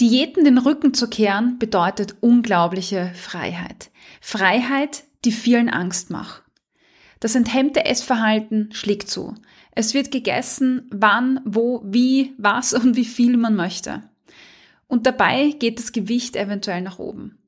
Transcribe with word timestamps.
Diäten 0.00 0.44
den 0.44 0.56
Rücken 0.56 0.94
zu 0.94 1.08
kehren 1.08 1.58
bedeutet 1.58 2.16
unglaubliche 2.20 3.12
Freiheit. 3.14 3.90
Freiheit, 4.22 5.04
die 5.26 5.32
vielen 5.32 5.68
Angst 5.68 6.10
macht. 6.10 6.42
Das 7.20 7.34
enthemmte 7.34 7.84
Essverhalten 7.84 8.70
schlägt 8.72 9.10
zu. 9.10 9.34
Es 9.72 9.92
wird 9.92 10.10
gegessen, 10.10 10.88
wann, 10.90 11.40
wo, 11.44 11.82
wie, 11.84 12.32
was 12.38 12.72
und 12.72 12.96
wie 12.96 13.04
viel 13.04 13.36
man 13.36 13.54
möchte. 13.54 14.02
Und 14.88 15.06
dabei 15.06 15.50
geht 15.58 15.78
das 15.78 15.92
Gewicht 15.92 16.34
eventuell 16.34 16.80
nach 16.80 16.98
oben. 16.98 17.38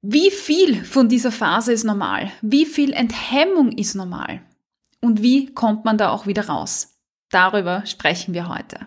Wie 0.00 0.30
viel 0.30 0.82
von 0.84 1.08
dieser 1.08 1.30
Phase 1.30 1.72
ist 1.72 1.84
normal? 1.84 2.32
Wie 2.40 2.64
viel 2.64 2.92
Enthemmung 2.92 3.72
ist 3.72 3.94
normal? 3.94 4.40
Und 5.00 5.22
wie 5.22 5.52
kommt 5.52 5.84
man 5.84 5.98
da 5.98 6.10
auch 6.10 6.26
wieder 6.26 6.46
raus? 6.46 6.98
Darüber 7.30 7.84
sprechen 7.86 8.32
wir 8.32 8.48
heute. 8.48 8.86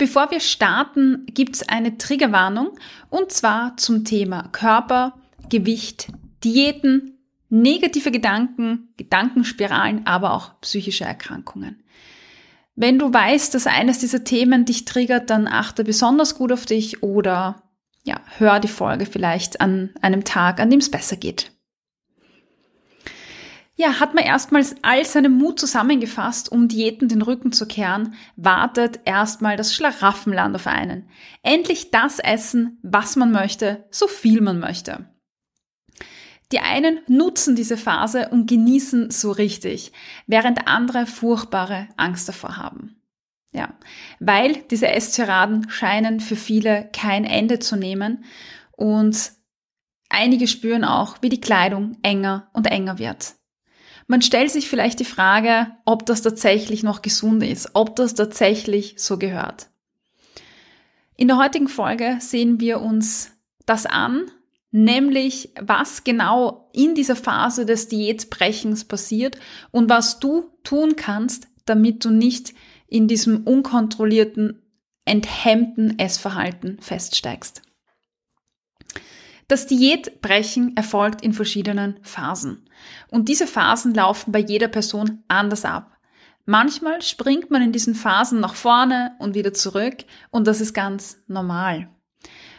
Bevor 0.00 0.30
wir 0.30 0.40
starten, 0.40 1.26
gibt 1.26 1.56
es 1.56 1.68
eine 1.68 1.98
Triggerwarnung 1.98 2.70
und 3.10 3.32
zwar 3.32 3.76
zum 3.76 4.02
Thema 4.06 4.48
Körper, 4.50 5.12
Gewicht, 5.50 6.08
Diäten, 6.42 7.18
negative 7.50 8.10
Gedanken, 8.10 8.94
Gedankenspiralen, 8.96 10.06
aber 10.06 10.32
auch 10.32 10.58
psychische 10.62 11.04
Erkrankungen. 11.04 11.84
Wenn 12.74 12.98
du 12.98 13.12
weißt, 13.12 13.52
dass 13.54 13.66
eines 13.66 13.98
dieser 13.98 14.24
Themen 14.24 14.64
dich 14.64 14.86
triggert, 14.86 15.28
dann 15.28 15.46
achte 15.46 15.84
besonders 15.84 16.34
gut 16.34 16.50
auf 16.50 16.64
dich 16.64 17.02
oder 17.02 17.62
ja, 18.02 18.22
hör 18.38 18.58
die 18.58 18.68
Folge 18.68 19.04
vielleicht 19.04 19.60
an 19.60 19.90
einem 20.00 20.24
Tag, 20.24 20.60
an 20.60 20.70
dem 20.70 20.80
es 20.80 20.90
besser 20.90 21.16
geht 21.16 21.52
ja, 23.80 23.98
hat 23.98 24.14
man 24.14 24.24
erstmals 24.24 24.76
all 24.82 25.06
seinen 25.06 25.38
Mut 25.38 25.58
zusammengefasst, 25.58 26.52
um 26.52 26.68
Diäten 26.68 27.08
den 27.08 27.22
Rücken 27.22 27.50
zu 27.50 27.66
kehren, 27.66 28.14
wartet 28.36 29.00
erstmal 29.06 29.56
das 29.56 29.74
Schlaraffenland 29.74 30.54
auf 30.54 30.66
einen. 30.66 31.08
Endlich 31.42 31.90
das 31.90 32.18
essen, 32.18 32.78
was 32.82 33.16
man 33.16 33.32
möchte, 33.32 33.86
so 33.90 34.06
viel 34.06 34.42
man 34.42 34.60
möchte. 34.60 35.08
Die 36.52 36.58
einen 36.60 37.00
nutzen 37.06 37.56
diese 37.56 37.78
Phase 37.78 38.28
und 38.28 38.50
genießen 38.50 39.10
so 39.10 39.30
richtig, 39.30 39.92
während 40.26 40.68
andere 40.68 41.06
furchtbare 41.06 41.88
Angst 41.96 42.28
davor 42.28 42.58
haben. 42.58 43.00
Ja, 43.52 43.78
weil 44.18 44.56
diese 44.70 44.88
Esstiraden 44.88 45.70
scheinen 45.70 46.20
für 46.20 46.36
viele 46.36 46.90
kein 46.92 47.24
Ende 47.24 47.60
zu 47.60 47.76
nehmen 47.76 48.24
und 48.72 49.32
einige 50.10 50.46
spüren 50.46 50.84
auch, 50.84 51.16
wie 51.22 51.30
die 51.30 51.40
Kleidung 51.40 51.96
enger 52.02 52.50
und 52.52 52.66
enger 52.66 52.98
wird. 52.98 53.39
Man 54.10 54.22
stellt 54.22 54.50
sich 54.50 54.68
vielleicht 54.68 54.98
die 54.98 55.04
Frage, 55.04 55.68
ob 55.84 56.04
das 56.04 56.20
tatsächlich 56.20 56.82
noch 56.82 57.00
gesund 57.00 57.44
ist, 57.44 57.70
ob 57.74 57.94
das 57.94 58.14
tatsächlich 58.14 58.94
so 58.96 59.18
gehört. 59.18 59.68
In 61.16 61.28
der 61.28 61.36
heutigen 61.36 61.68
Folge 61.68 62.16
sehen 62.18 62.58
wir 62.58 62.80
uns 62.80 63.30
das 63.66 63.86
an, 63.86 64.28
nämlich 64.72 65.50
was 65.60 66.02
genau 66.02 66.68
in 66.72 66.96
dieser 66.96 67.14
Phase 67.14 67.64
des 67.64 67.86
Diätbrechens 67.86 68.84
passiert 68.84 69.38
und 69.70 69.88
was 69.88 70.18
du 70.18 70.50
tun 70.64 70.96
kannst, 70.96 71.46
damit 71.64 72.04
du 72.04 72.10
nicht 72.10 72.52
in 72.88 73.06
diesem 73.06 73.44
unkontrollierten, 73.44 74.60
enthemmten 75.04 76.00
Essverhalten 76.00 76.80
feststeigst. 76.80 77.62
Das 79.50 79.66
Diätbrechen 79.66 80.76
erfolgt 80.76 81.22
in 81.22 81.32
verschiedenen 81.32 81.96
Phasen. 82.02 82.68
Und 83.08 83.28
diese 83.28 83.48
Phasen 83.48 83.92
laufen 83.92 84.30
bei 84.30 84.38
jeder 84.38 84.68
Person 84.68 85.24
anders 85.26 85.64
ab. 85.64 85.98
Manchmal 86.46 87.02
springt 87.02 87.50
man 87.50 87.60
in 87.60 87.72
diesen 87.72 87.96
Phasen 87.96 88.38
nach 88.38 88.54
vorne 88.54 89.16
und 89.18 89.34
wieder 89.34 89.52
zurück 89.52 90.04
und 90.30 90.46
das 90.46 90.60
ist 90.60 90.72
ganz 90.72 91.24
normal. 91.26 91.88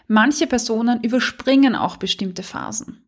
Manche 0.09 0.47
Personen 0.47 1.01
überspringen 1.01 1.77
auch 1.77 1.95
bestimmte 1.95 2.43
Phasen. 2.43 3.05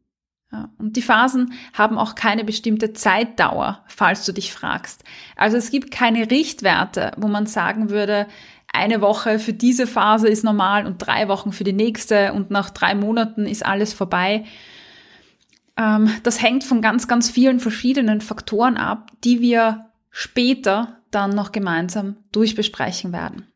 Ja, 0.53 0.69
und 0.77 0.95
die 0.95 1.01
Phasen 1.01 1.51
haben 1.73 1.97
auch 1.97 2.15
keine 2.15 2.45
bestimmte 2.45 2.93
Zeitdauer, 2.93 3.83
falls 3.87 4.23
du 4.25 4.31
dich 4.31 4.53
fragst. 4.53 5.03
Also 5.35 5.57
es 5.57 5.71
gibt 5.71 5.91
keine 5.91 6.31
Richtwerte, 6.31 7.11
wo 7.17 7.27
man 7.27 7.47
sagen 7.47 7.89
würde, 7.89 8.27
eine 8.73 9.01
Woche 9.01 9.39
für 9.39 9.53
diese 9.53 9.87
Phase 9.87 10.27
ist 10.27 10.43
normal 10.43 10.85
und 10.85 10.97
drei 10.97 11.27
Wochen 11.29 11.53
für 11.53 11.63
die 11.63 11.73
nächste 11.73 12.33
und 12.33 12.51
nach 12.51 12.71
drei 12.71 12.95
Monaten 12.95 13.45
ist 13.45 13.65
alles 13.65 13.93
vorbei. 13.93 14.43
Ähm, 15.77 16.09
das 16.23 16.41
hängt 16.41 16.63
von 16.63 16.81
ganz, 16.81 17.07
ganz 17.07 17.29
vielen 17.29 17.59
verschiedenen 17.59 18.19
Faktoren 18.19 18.75
ab, 18.75 19.11
die 19.23 19.39
wir 19.41 19.85
später 20.09 20.97
dann 21.11 21.31
noch 21.31 21.51
gemeinsam 21.51 22.17
durchbesprechen 22.31 23.13
werden. 23.13 23.47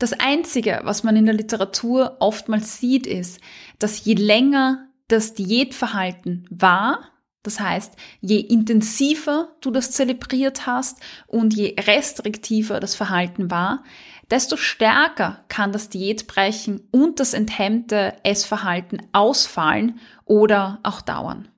Das 0.00 0.12
Einzige, 0.12 0.80
was 0.82 1.04
man 1.04 1.14
in 1.14 1.26
der 1.26 1.34
Literatur 1.34 2.16
oftmals 2.18 2.78
sieht, 2.78 3.06
ist, 3.06 3.40
dass 3.78 4.04
je 4.04 4.14
länger 4.14 4.88
das 5.06 5.34
Diätverhalten 5.34 6.46
war, 6.50 7.11
das 7.42 7.58
heißt, 7.58 7.94
je 8.20 8.38
intensiver 8.38 9.56
du 9.60 9.70
das 9.70 9.90
zelebriert 9.90 10.66
hast 10.66 10.98
und 11.26 11.54
je 11.54 11.74
restriktiver 11.78 12.78
das 12.78 12.94
Verhalten 12.94 13.50
war, 13.50 13.82
desto 14.30 14.56
stärker 14.56 15.44
kann 15.48 15.72
das 15.72 15.88
Diätbrechen 15.88 16.88
und 16.90 17.20
das 17.20 17.34
enthemmte 17.34 18.14
Essverhalten 18.22 19.02
ausfallen 19.12 20.00
oder 20.24 20.78
auch 20.84 21.00
dauern. 21.00 21.48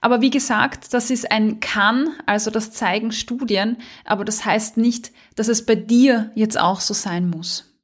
Aber 0.00 0.20
wie 0.20 0.30
gesagt, 0.30 0.92
das 0.92 1.10
ist 1.10 1.30
ein 1.30 1.60
kann, 1.60 2.10
also 2.26 2.50
das 2.50 2.70
zeigen 2.72 3.12
Studien, 3.12 3.78
aber 4.04 4.24
das 4.24 4.44
heißt 4.44 4.76
nicht, 4.76 5.12
dass 5.36 5.48
es 5.48 5.64
bei 5.64 5.74
dir 5.74 6.32
jetzt 6.34 6.58
auch 6.58 6.80
so 6.80 6.94
sein 6.94 7.30
muss. 7.30 7.74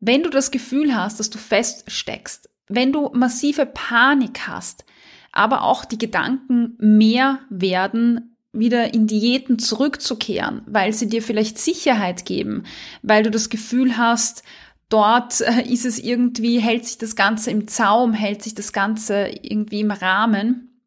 Wenn 0.00 0.22
du 0.22 0.30
das 0.30 0.50
Gefühl 0.50 0.94
hast, 0.94 1.18
dass 1.18 1.30
du 1.30 1.38
feststeckst, 1.38 2.50
wenn 2.68 2.92
du 2.92 3.10
massive 3.14 3.66
Panik 3.66 4.46
hast, 4.46 4.84
aber 5.34 5.62
auch 5.62 5.84
die 5.84 5.98
Gedanken 5.98 6.76
mehr 6.78 7.40
werden, 7.50 8.36
wieder 8.52 8.94
in 8.94 9.08
Diäten 9.08 9.58
zurückzukehren, 9.58 10.62
weil 10.66 10.92
sie 10.92 11.08
dir 11.08 11.22
vielleicht 11.22 11.58
Sicherheit 11.58 12.24
geben, 12.24 12.62
weil 13.02 13.24
du 13.24 13.30
das 13.30 13.50
Gefühl 13.50 13.96
hast, 13.96 14.44
dort 14.88 15.40
äh, 15.40 15.62
ist 15.62 15.84
es 15.84 15.98
irgendwie, 15.98 16.60
hält 16.60 16.86
sich 16.86 16.98
das 16.98 17.16
Ganze 17.16 17.50
im 17.50 17.66
Zaum, 17.66 18.12
hält 18.12 18.42
sich 18.42 18.54
das 18.54 18.72
Ganze 18.72 19.28
irgendwie 19.42 19.80
im 19.80 19.90
Rahmen, 19.90 20.80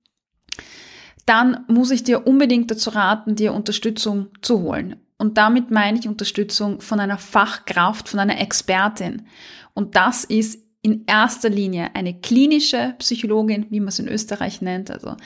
dann 1.25 1.65
muss 1.67 1.91
ich 1.91 2.03
dir 2.03 2.25
unbedingt 2.25 2.71
dazu 2.71 2.89
raten, 2.91 3.35
dir 3.35 3.53
Unterstützung 3.53 4.27
zu 4.41 4.61
holen. 4.61 4.95
Und 5.17 5.37
damit 5.37 5.71
meine 5.71 5.99
ich 5.99 6.07
Unterstützung 6.07 6.79
von 6.79 7.01
einer 7.01 7.17
Fachkraft, 7.17 8.07
von 8.07 8.19
einer 8.19 8.39
Expertin. 8.39 9.27
Und 9.73 9.97
das 9.97 10.23
ist 10.23 10.59
in 10.87 11.03
erster 11.05 11.49
Linie 11.49 11.93
eine 11.95 12.17
klinische 12.17 12.95
Psychologin, 12.99 13.65
wie 13.69 13.81
man 13.81 13.89
es 13.89 13.99
in 13.99 14.07
Österreich 14.07 14.61
nennt, 14.61 14.89
also 14.89 15.17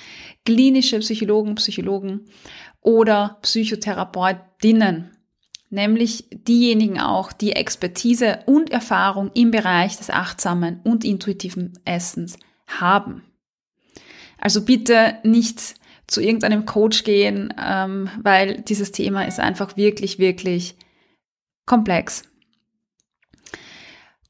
klinische 0.43 0.97
Psychologen, 0.99 1.53
Psychologen 1.53 2.21
oder 2.81 3.37
Psychotherapeutinnen, 3.43 5.11
nämlich 5.69 6.25
diejenigen 6.31 6.99
auch, 6.99 7.31
die 7.31 7.51
Expertise 7.51 8.39
und 8.47 8.71
Erfahrung 8.71 9.29
im 9.35 9.51
Bereich 9.51 9.97
des 9.97 10.09
achtsamen 10.09 10.81
und 10.83 11.05
intuitiven 11.05 11.73
Essens 11.85 12.39
haben. 12.65 13.21
Also 14.39 14.65
bitte 14.65 15.19
nicht 15.23 15.75
zu 16.07 16.21
irgendeinem 16.21 16.65
Coach 16.65 17.03
gehen, 17.03 17.53
ähm, 17.63 18.09
weil 18.23 18.61
dieses 18.61 18.91
Thema 18.91 19.27
ist 19.27 19.39
einfach 19.39 19.77
wirklich, 19.77 20.17
wirklich 20.17 20.75
komplex. 21.67 22.30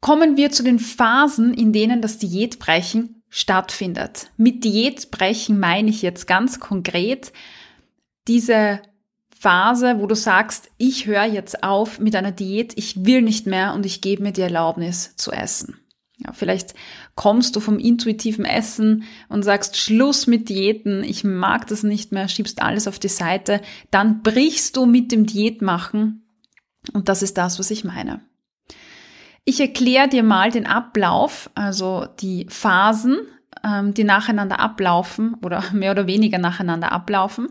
Kommen 0.01 0.35
wir 0.35 0.51
zu 0.51 0.63
den 0.63 0.79
Phasen, 0.79 1.53
in 1.53 1.71
denen 1.73 2.01
das 2.01 2.17
Diätbrechen 2.17 3.23
stattfindet. 3.29 4.31
Mit 4.35 4.63
Diätbrechen 4.63 5.59
meine 5.59 5.89
ich 5.89 6.01
jetzt 6.01 6.27
ganz 6.27 6.59
konkret 6.59 7.31
diese 8.27 8.81
Phase, 9.29 9.99
wo 9.99 10.07
du 10.07 10.15
sagst, 10.15 10.69
ich 10.77 11.05
höre 11.05 11.25
jetzt 11.25 11.63
auf 11.63 11.99
mit 11.99 12.15
einer 12.15 12.31
Diät, 12.31 12.73
ich 12.77 13.05
will 13.05 13.21
nicht 13.21 13.47
mehr 13.47 13.73
und 13.73 13.85
ich 13.85 14.01
gebe 14.01 14.21
mir 14.21 14.33
die 14.33 14.41
Erlaubnis 14.41 15.15
zu 15.15 15.31
essen. 15.31 15.79
Ja, 16.17 16.33
vielleicht 16.33 16.75
kommst 17.15 17.55
du 17.55 17.59
vom 17.59 17.79
intuitiven 17.79 18.45
Essen 18.45 19.03
und 19.29 19.43
sagst 19.43 19.77
Schluss 19.77 20.27
mit 20.27 20.49
Diäten, 20.49 21.03
ich 21.03 21.23
mag 21.23 21.65
das 21.67 21.81
nicht 21.81 22.11
mehr, 22.11 22.27
schiebst 22.27 22.61
alles 22.61 22.87
auf 22.87 22.99
die 22.99 23.07
Seite, 23.07 23.61
dann 23.89 24.21
brichst 24.21 24.77
du 24.77 24.85
mit 24.85 25.11
dem 25.11 25.25
Diätmachen 25.25 26.27
und 26.93 27.09
das 27.09 27.23
ist 27.23 27.37
das, 27.37 27.57
was 27.57 27.71
ich 27.71 27.83
meine. 27.83 28.21
Ich 29.43 29.59
erkläre 29.59 30.07
dir 30.07 30.23
mal 30.23 30.51
den 30.51 30.67
Ablauf, 30.67 31.49
also 31.55 32.05
die 32.19 32.45
Phasen, 32.49 33.17
ähm, 33.63 33.93
die 33.93 34.03
nacheinander 34.03 34.59
ablaufen 34.59 35.35
oder 35.43 35.63
mehr 35.73 35.91
oder 35.91 36.07
weniger 36.07 36.37
nacheinander 36.37 36.91
ablaufen. 36.91 37.49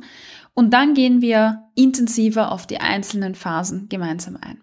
Und 0.54 0.72
dann 0.72 0.94
gehen 0.94 1.20
wir 1.20 1.64
intensiver 1.75 2.52
auf 2.52 2.66
die 2.66 2.81
einzelnen 2.81 3.34
Phasen 3.34 3.88
gemeinsam 3.88 4.37
ein. 4.40 4.60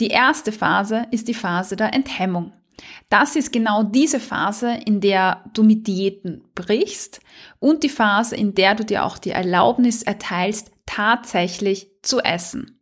Die 0.00 0.08
erste 0.08 0.52
Phase 0.52 1.06
ist 1.10 1.28
die 1.28 1.34
Phase 1.34 1.76
der 1.76 1.94
Enthemmung. 1.94 2.52
Das 3.08 3.36
ist 3.36 3.52
genau 3.52 3.82
diese 3.82 4.18
Phase, 4.18 4.72
in 4.86 5.00
der 5.00 5.44
du 5.52 5.62
mit 5.62 5.86
Diäten 5.86 6.42
brichst 6.54 7.20
und 7.58 7.82
die 7.82 7.88
Phase, 7.88 8.34
in 8.34 8.54
der 8.54 8.74
du 8.74 8.84
dir 8.84 9.04
auch 9.04 9.18
die 9.18 9.30
Erlaubnis 9.30 10.02
erteilst, 10.02 10.72
tatsächlich 10.86 11.90
zu 12.02 12.20
essen. 12.20 12.81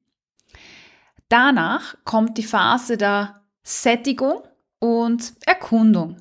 Danach 1.31 1.95
kommt 2.05 2.37
die 2.39 2.43
Phase 2.43 2.99
der 2.99 3.41
Sättigung 3.63 4.43
und 4.81 5.33
Erkundung. 5.47 6.17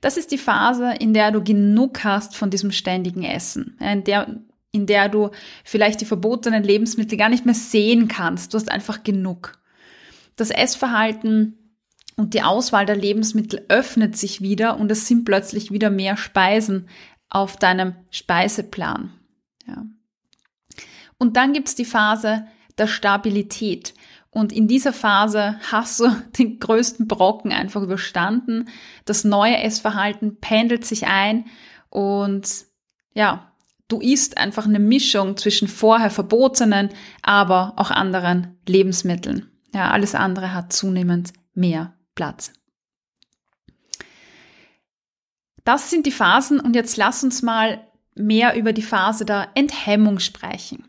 Das 0.00 0.16
ist 0.16 0.30
die 0.30 0.38
Phase, 0.38 0.94
in 1.00 1.12
der 1.12 1.32
du 1.32 1.42
genug 1.42 2.04
hast 2.04 2.36
von 2.36 2.50
diesem 2.50 2.70
ständigen 2.70 3.24
Essen, 3.24 3.76
in 3.80 4.04
der, 4.04 4.40
in 4.70 4.86
der 4.86 5.08
du 5.08 5.30
vielleicht 5.64 6.00
die 6.00 6.06
verbotenen 6.06 6.62
Lebensmittel 6.62 7.18
gar 7.18 7.28
nicht 7.28 7.44
mehr 7.44 7.54
sehen 7.54 8.06
kannst. 8.06 8.54
Du 8.54 8.58
hast 8.58 8.70
einfach 8.70 9.02
genug. 9.02 9.58
Das 10.36 10.50
Essverhalten 10.50 11.58
und 12.16 12.34
die 12.34 12.42
Auswahl 12.42 12.86
der 12.86 12.96
Lebensmittel 12.96 13.64
öffnet 13.68 14.16
sich 14.16 14.40
wieder 14.40 14.78
und 14.78 14.92
es 14.92 15.08
sind 15.08 15.24
plötzlich 15.24 15.72
wieder 15.72 15.90
mehr 15.90 16.16
Speisen 16.16 16.88
auf 17.28 17.56
deinem 17.56 17.96
Speiseplan. 18.10 19.12
Ja. 19.66 19.84
Und 21.18 21.36
dann 21.36 21.52
gibt's 21.52 21.74
die 21.74 21.84
Phase 21.84 22.46
der 22.78 22.86
Stabilität. 22.86 23.94
Und 24.34 24.52
in 24.52 24.66
dieser 24.66 24.92
Phase 24.92 25.60
hast 25.70 26.00
du 26.00 26.08
den 26.38 26.58
größten 26.58 27.06
Brocken 27.06 27.52
einfach 27.52 27.82
überstanden. 27.82 28.68
Das 29.04 29.22
neue 29.22 29.56
Essverhalten 29.58 30.40
pendelt 30.40 30.84
sich 30.84 31.06
ein 31.06 31.46
und 31.88 32.66
ja, 33.14 33.52
du 33.86 34.00
isst 34.00 34.36
einfach 34.36 34.66
eine 34.66 34.80
Mischung 34.80 35.36
zwischen 35.36 35.68
vorher 35.68 36.10
verbotenen, 36.10 36.88
aber 37.22 37.74
auch 37.76 37.92
anderen 37.92 38.58
Lebensmitteln. 38.66 39.52
Ja, 39.72 39.92
alles 39.92 40.16
andere 40.16 40.52
hat 40.52 40.72
zunehmend 40.72 41.32
mehr 41.54 41.94
Platz. 42.16 42.52
Das 45.64 45.90
sind 45.90 46.06
die 46.06 46.12
Phasen 46.12 46.58
und 46.58 46.74
jetzt 46.74 46.96
lass 46.96 47.22
uns 47.22 47.42
mal 47.42 47.86
mehr 48.16 48.56
über 48.56 48.72
die 48.72 48.82
Phase 48.82 49.24
der 49.24 49.50
Enthemmung 49.54 50.18
sprechen. 50.18 50.88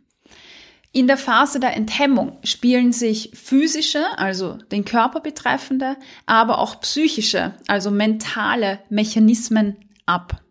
In 0.96 1.08
der 1.08 1.18
Phase 1.18 1.60
der 1.60 1.76
Enthemmung 1.76 2.38
spielen 2.46 2.94
sich 2.94 3.32
physische, 3.34 4.18
also 4.18 4.54
den 4.72 4.86
Körper 4.86 5.20
betreffende, 5.20 5.98
aber 6.26 6.58
auch 6.60 6.80
psychische, 6.80 7.54
also 7.68 7.92
mentale 7.92 8.80
Mechanismen 8.88 9.76
ab. 10.06 10.42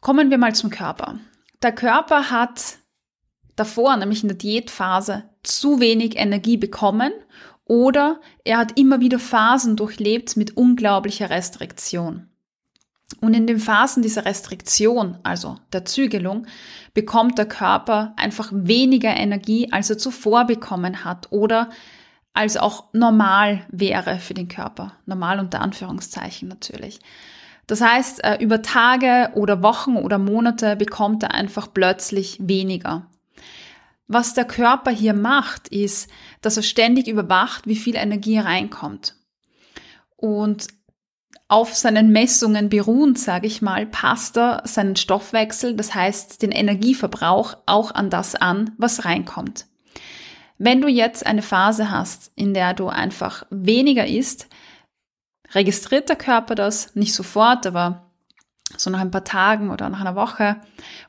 Kommen 0.00 0.30
wir 0.30 0.38
mal 0.38 0.54
zum 0.54 0.70
Körper. 0.70 1.20
Der 1.62 1.72
Körper 1.72 2.30
hat 2.30 2.78
davor, 3.54 3.98
nämlich 3.98 4.22
in 4.22 4.28
der 4.28 4.38
Diätphase, 4.38 5.28
zu 5.42 5.78
wenig 5.78 6.16
Energie 6.16 6.56
bekommen 6.56 7.12
oder 7.66 8.18
er 8.44 8.56
hat 8.56 8.78
immer 8.78 8.98
wieder 8.98 9.18
Phasen 9.18 9.76
durchlebt 9.76 10.38
mit 10.38 10.56
unglaublicher 10.56 11.28
Restriktion. 11.28 12.30
Und 13.20 13.34
in 13.34 13.46
den 13.46 13.58
Phasen 13.58 14.02
dieser 14.02 14.24
Restriktion, 14.24 15.18
also 15.22 15.56
der 15.72 15.84
Zügelung, 15.84 16.46
bekommt 16.92 17.38
der 17.38 17.46
Körper 17.46 18.14
einfach 18.16 18.50
weniger 18.52 19.16
Energie, 19.16 19.72
als 19.72 19.90
er 19.90 19.98
zuvor 19.98 20.44
bekommen 20.44 21.04
hat 21.04 21.28
oder 21.30 21.70
als 22.32 22.56
auch 22.56 22.92
normal 22.92 23.64
wäre 23.70 24.18
für 24.18 24.34
den 24.34 24.48
Körper. 24.48 24.92
Normal 25.06 25.38
unter 25.38 25.60
Anführungszeichen 25.60 26.48
natürlich. 26.48 27.00
Das 27.66 27.80
heißt, 27.80 28.24
äh, 28.24 28.36
über 28.40 28.60
Tage 28.60 29.30
oder 29.34 29.62
Wochen 29.62 29.96
oder 29.96 30.18
Monate 30.18 30.76
bekommt 30.76 31.22
er 31.22 31.32
einfach 31.32 31.68
plötzlich 31.72 32.38
weniger. 32.40 33.06
Was 34.06 34.34
der 34.34 34.44
Körper 34.44 34.90
hier 34.90 35.14
macht, 35.14 35.68
ist, 35.68 36.10
dass 36.42 36.58
er 36.58 36.62
ständig 36.62 37.08
überwacht, 37.08 37.66
wie 37.66 37.76
viel 37.76 37.96
Energie 37.96 38.38
reinkommt. 38.38 39.16
Und 40.16 40.66
auf 41.48 41.74
seinen 41.74 42.10
Messungen 42.10 42.68
beruhend, 42.68 43.18
sage 43.18 43.46
ich 43.46 43.60
mal, 43.60 43.86
passt 43.86 44.36
er 44.36 44.62
seinen 44.64 44.96
Stoffwechsel, 44.96 45.74
das 45.76 45.94
heißt 45.94 46.42
den 46.42 46.52
Energieverbrauch, 46.52 47.56
auch 47.66 47.94
an 47.94 48.10
das 48.10 48.34
an, 48.34 48.72
was 48.78 49.04
reinkommt. 49.04 49.66
Wenn 50.56 50.80
du 50.80 50.88
jetzt 50.88 51.26
eine 51.26 51.42
Phase 51.42 51.90
hast, 51.90 52.32
in 52.34 52.54
der 52.54 52.74
du 52.74 52.88
einfach 52.88 53.44
weniger 53.50 54.06
isst, 54.06 54.48
registriert 55.52 56.08
der 56.08 56.16
Körper 56.16 56.54
das 56.54 56.94
nicht 56.94 57.12
sofort, 57.12 57.66
aber 57.66 58.10
so 58.76 58.90
nach 58.90 59.00
ein 59.00 59.10
paar 59.10 59.24
Tagen 59.24 59.70
oder 59.70 59.88
nach 59.88 60.00
einer 60.00 60.16
Woche 60.16 60.56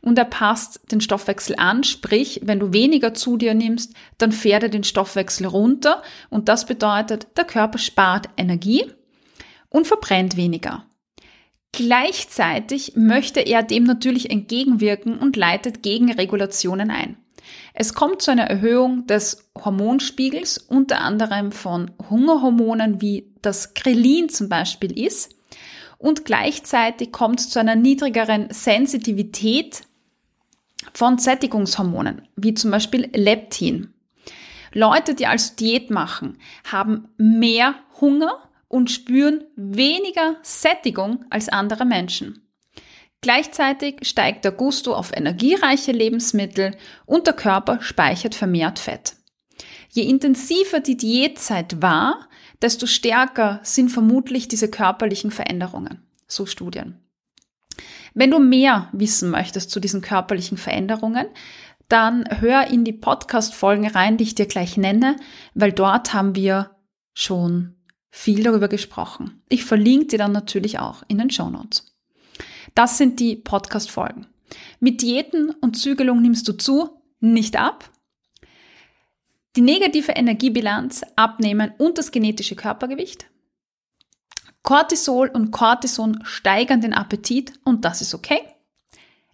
und 0.01 0.17
er 0.19 0.25
passt 0.25 0.91
den 0.91 1.01
Stoffwechsel 1.01 1.55
an, 1.57 1.83
sprich, 1.83 2.41
wenn 2.43 2.59
du 2.59 2.73
weniger 2.73 3.13
zu 3.13 3.37
dir 3.37 3.53
nimmst, 3.53 3.93
dann 4.17 4.31
fährt 4.31 4.63
er 4.63 4.69
den 4.69 4.83
Stoffwechsel 4.83 5.47
runter 5.47 6.03
und 6.29 6.49
das 6.49 6.65
bedeutet, 6.65 7.27
der 7.37 7.45
Körper 7.45 7.77
spart 7.77 8.29
Energie 8.37 8.91
und 9.75 9.87
verbrennt 9.87 10.37
weniger. 10.37 10.85
Gleichzeitig 11.73 12.93
möchte 12.95 13.41
er 13.41 13.61
dem 13.61 13.83
natürlich 13.83 14.29
entgegenwirken 14.29 15.19
und 15.19 15.35
leitet 15.35 15.83
Gegenregulationen 15.83 16.89
ein. 16.89 17.17
Es 17.73 17.93
kommt 17.93 18.21
zu 18.21 18.31
einer 18.31 18.45
Erhöhung 18.45 19.05
des 19.05 19.51
Hormonspiegels, 19.61 20.57
unter 20.57 21.01
anderem 21.01 21.51
von 21.51 21.91
Hungerhormonen 22.09 23.01
wie 23.01 23.33
das 23.41 23.73
Grelin 23.73 24.29
zum 24.29 24.47
Beispiel 24.47 24.97
ist, 24.97 25.35
und 25.97 26.23
gleichzeitig 26.23 27.11
kommt 27.11 27.41
es 27.41 27.49
zu 27.49 27.59
einer 27.59 27.75
niedrigeren 27.75 28.47
Sensitivität 28.51 29.81
von 30.93 31.17
Sättigungshormonen, 31.17 32.21
wie 32.37 32.53
zum 32.53 32.71
Beispiel 32.71 33.09
Leptin. 33.13 33.93
Leute, 34.71 35.15
die 35.15 35.27
also 35.27 35.53
Diät 35.55 35.89
machen, 35.89 36.37
haben 36.63 37.09
mehr 37.17 37.75
Hunger 37.99 38.44
und 38.75 38.91
spüren 38.91 39.45
weniger 39.55 40.35
Sättigung 40.41 41.23
als 41.29 41.47
andere 41.47 41.85
Menschen. 41.85 42.45
Gleichzeitig 43.21 43.99
steigt 44.01 44.43
der 44.43 44.51
Gusto 44.51 44.93
auf 44.93 45.15
energiereiche 45.15 45.93
Lebensmittel 45.93 46.75
und 47.05 47.25
der 47.25 47.35
Körper 47.35 47.81
speichert 47.81 48.35
vermehrt 48.35 48.79
Fett. 48.79 49.15
Je 49.91 50.03
intensiver 50.03 50.81
die 50.81 50.97
Diätzeit 50.97 51.81
war, 51.81 52.27
desto 52.61 52.85
stärker 52.85 53.61
sind 53.63 53.91
vermutlich 53.91 54.49
diese 54.49 54.69
körperlichen 54.69 55.31
Veränderungen, 55.31 56.05
so 56.27 56.45
Studien. 56.45 56.99
Wenn 58.13 58.31
du 58.31 58.39
mehr 58.39 58.89
wissen 58.91 59.29
möchtest 59.29 59.71
zu 59.71 59.79
diesen 59.79 60.01
körperlichen 60.01 60.57
Veränderungen, 60.57 61.27
dann 61.87 62.25
hör 62.41 62.67
in 62.67 62.83
die 62.83 62.91
Podcast-Folgen 62.91 63.87
rein, 63.87 64.17
die 64.17 64.25
ich 64.25 64.35
dir 64.35 64.47
gleich 64.47 64.75
nenne, 64.75 65.15
weil 65.53 65.71
dort 65.71 66.13
haben 66.13 66.35
wir 66.35 66.71
schon 67.13 67.74
viel 68.15 68.43
darüber 68.43 68.69
gesprochen. 68.69 69.41
Ich 69.49 69.65
verlinke 69.65 70.07
dir 70.07 70.19
dann 70.19 70.31
natürlich 70.31 70.79
auch 70.79 71.03
in 71.09 71.17
den 71.17 71.29
Show 71.29 71.49
Notes. 71.49 71.93
Das 72.73 72.97
sind 72.97 73.19
die 73.19 73.35
Podcast-Folgen. 73.35 74.25
Mit 74.79 75.01
Diäten 75.01 75.51
und 75.61 75.77
Zügelung 75.77 76.21
nimmst 76.21 76.47
du 76.47 76.53
zu, 76.53 77.01
nicht 77.19 77.57
ab. 77.57 77.91
Die 79.57 79.61
negative 79.61 80.13
Energiebilanz, 80.13 81.01
Abnehmen 81.17 81.73
und 81.77 81.97
das 81.97 82.11
genetische 82.11 82.55
Körpergewicht. 82.55 83.27
Cortisol 84.63 85.27
und 85.27 85.51
Cortison 85.51 86.19
steigern 86.23 86.79
den 86.79 86.93
Appetit 86.93 87.53
und 87.65 87.83
das 87.83 88.01
ist 88.01 88.15
okay. 88.15 88.39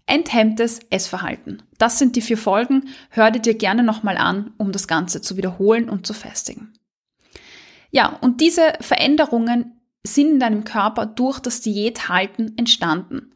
Enthemmtes 0.07 0.79
Essverhalten. 0.89 1.61
Das 1.77 1.99
sind 1.99 2.15
die 2.15 2.21
vier 2.21 2.37
Folgen. 2.37 2.89
Hör 3.11 3.29
dir 3.29 3.53
gerne 3.53 3.83
nochmal 3.83 4.17
an, 4.17 4.53
um 4.57 4.71
das 4.71 4.87
Ganze 4.87 5.21
zu 5.21 5.37
wiederholen 5.37 5.87
und 5.87 6.07
zu 6.07 6.13
festigen. 6.13 6.73
Ja, 7.91 8.17
und 8.21 8.41
diese 8.41 8.73
Veränderungen 8.79 9.81
sind 10.03 10.31
in 10.31 10.39
deinem 10.39 10.63
Körper 10.63 11.05
durch 11.05 11.39
das 11.39 11.61
Diäthalten 11.61 12.57
entstanden. 12.57 13.31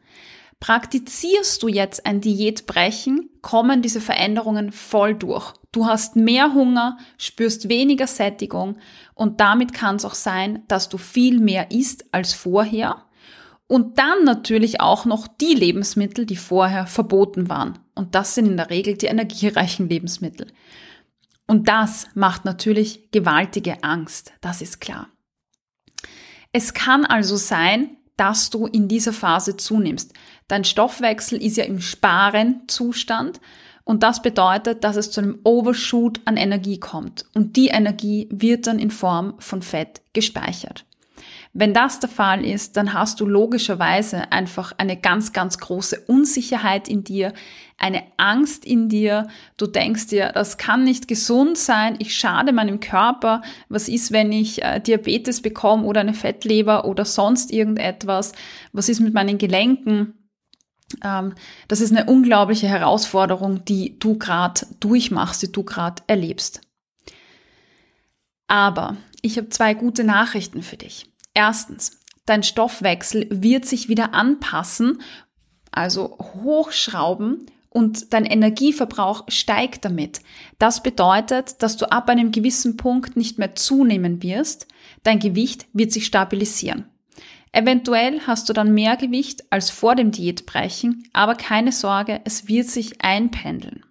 Praktizierst 0.58 1.62
du 1.62 1.68
jetzt 1.68 2.06
ein 2.06 2.22
Diätbrechen, 2.22 3.28
kommen 3.42 3.82
diese 3.82 4.00
Veränderungen 4.00 4.72
voll 4.72 5.14
durch. 5.14 5.52
Du 5.70 5.86
hast 5.86 6.16
mehr 6.16 6.54
Hunger, 6.54 6.96
spürst 7.18 7.68
weniger 7.68 8.06
Sättigung 8.06 8.78
und 9.14 9.40
damit 9.40 9.74
kann 9.74 9.96
es 9.96 10.06
auch 10.06 10.14
sein, 10.14 10.62
dass 10.66 10.88
du 10.88 10.96
viel 10.96 11.38
mehr 11.40 11.70
isst 11.70 12.06
als 12.12 12.32
vorher. 12.32 13.02
Und 13.68 13.98
dann 13.98 14.24
natürlich 14.24 14.80
auch 14.80 15.04
noch 15.04 15.26
die 15.26 15.54
Lebensmittel, 15.54 16.24
die 16.24 16.36
vorher 16.36 16.86
verboten 16.86 17.48
waren. 17.48 17.78
Und 17.94 18.14
das 18.14 18.34
sind 18.34 18.46
in 18.46 18.56
der 18.56 18.70
Regel 18.70 18.96
die 18.96 19.06
energiereichen 19.06 19.88
Lebensmittel. 19.88 20.46
Und 21.46 21.68
das 21.68 22.08
macht 22.14 22.44
natürlich 22.44 23.10
gewaltige 23.12 23.84
Angst, 23.84 24.32
das 24.40 24.60
ist 24.60 24.80
klar. 24.80 25.08
Es 26.52 26.74
kann 26.74 27.04
also 27.04 27.36
sein, 27.36 27.96
dass 28.16 28.48
du 28.50 28.66
in 28.66 28.88
dieser 28.88 29.12
Phase 29.12 29.56
zunimmst. 29.56 30.14
Dein 30.48 30.64
Stoffwechsel 30.64 31.40
ist 31.42 31.58
ja 31.58 31.64
im 31.64 31.80
Sparen-Zustand 31.80 33.40
Und 33.84 34.02
das 34.02 34.20
bedeutet, 34.20 34.82
dass 34.82 34.96
es 34.96 35.10
zu 35.12 35.20
einem 35.20 35.38
Overshoot 35.44 36.20
an 36.24 36.36
Energie 36.36 36.80
kommt. 36.80 37.26
Und 37.34 37.56
die 37.56 37.68
Energie 37.68 38.28
wird 38.32 38.66
dann 38.66 38.80
in 38.80 38.90
Form 38.90 39.34
von 39.38 39.62
Fett 39.62 40.02
gespeichert. 40.12 40.85
Wenn 41.52 41.72
das 41.72 42.00
der 42.00 42.08
Fall 42.08 42.44
ist, 42.44 42.76
dann 42.76 42.92
hast 42.92 43.20
du 43.20 43.26
logischerweise 43.26 44.32
einfach 44.32 44.72
eine 44.78 44.96
ganz, 44.96 45.32
ganz 45.32 45.58
große 45.58 46.00
Unsicherheit 46.06 46.88
in 46.88 47.04
dir, 47.04 47.32
eine 47.78 48.02
Angst 48.16 48.64
in 48.64 48.88
dir. 48.88 49.28
Du 49.56 49.66
denkst 49.66 50.08
dir, 50.08 50.32
das 50.32 50.58
kann 50.58 50.84
nicht 50.84 51.08
gesund 51.08 51.58
sein, 51.58 51.96
ich 51.98 52.16
schade 52.16 52.52
meinem 52.52 52.80
Körper. 52.80 53.42
Was 53.68 53.88
ist, 53.88 54.12
wenn 54.12 54.32
ich 54.32 54.62
äh, 54.62 54.80
Diabetes 54.80 55.42
bekomme 55.42 55.84
oder 55.84 56.00
eine 56.00 56.14
Fettleber 56.14 56.84
oder 56.84 57.04
sonst 57.04 57.52
irgendetwas? 57.52 58.32
Was 58.72 58.88
ist 58.88 59.00
mit 59.00 59.14
meinen 59.14 59.38
Gelenken? 59.38 60.14
Ähm, 61.02 61.34
das 61.68 61.80
ist 61.80 61.90
eine 61.90 62.06
unglaubliche 62.06 62.68
Herausforderung, 62.68 63.64
die 63.64 63.98
du 63.98 64.18
gerade 64.18 64.66
durchmachst, 64.80 65.42
die 65.42 65.52
du 65.52 65.64
gerade 65.64 66.02
erlebst. 66.06 66.60
Aber 68.48 68.96
ich 69.22 69.36
habe 69.38 69.48
zwei 69.48 69.74
gute 69.74 70.04
Nachrichten 70.04 70.62
für 70.62 70.76
dich. 70.76 71.06
Erstens, 71.36 72.00
dein 72.24 72.42
Stoffwechsel 72.42 73.26
wird 73.30 73.66
sich 73.66 73.90
wieder 73.90 74.14
anpassen, 74.14 75.02
also 75.70 76.16
hochschrauben 76.18 77.44
und 77.68 78.14
dein 78.14 78.24
Energieverbrauch 78.24 79.24
steigt 79.28 79.84
damit. 79.84 80.22
Das 80.58 80.82
bedeutet, 80.82 81.62
dass 81.62 81.76
du 81.76 81.92
ab 81.92 82.08
einem 82.08 82.32
gewissen 82.32 82.78
Punkt 82.78 83.18
nicht 83.18 83.38
mehr 83.38 83.54
zunehmen 83.54 84.22
wirst, 84.22 84.66
dein 85.02 85.18
Gewicht 85.18 85.66
wird 85.74 85.92
sich 85.92 86.06
stabilisieren. 86.06 86.86
Eventuell 87.52 88.22
hast 88.26 88.48
du 88.48 88.54
dann 88.54 88.72
mehr 88.72 88.96
Gewicht 88.96 89.44
als 89.52 89.68
vor 89.68 89.94
dem 89.94 90.12
Diätbrechen, 90.12 91.06
aber 91.12 91.34
keine 91.34 91.72
Sorge, 91.72 92.22
es 92.24 92.48
wird 92.48 92.68
sich 92.68 93.02
einpendeln. 93.02 93.84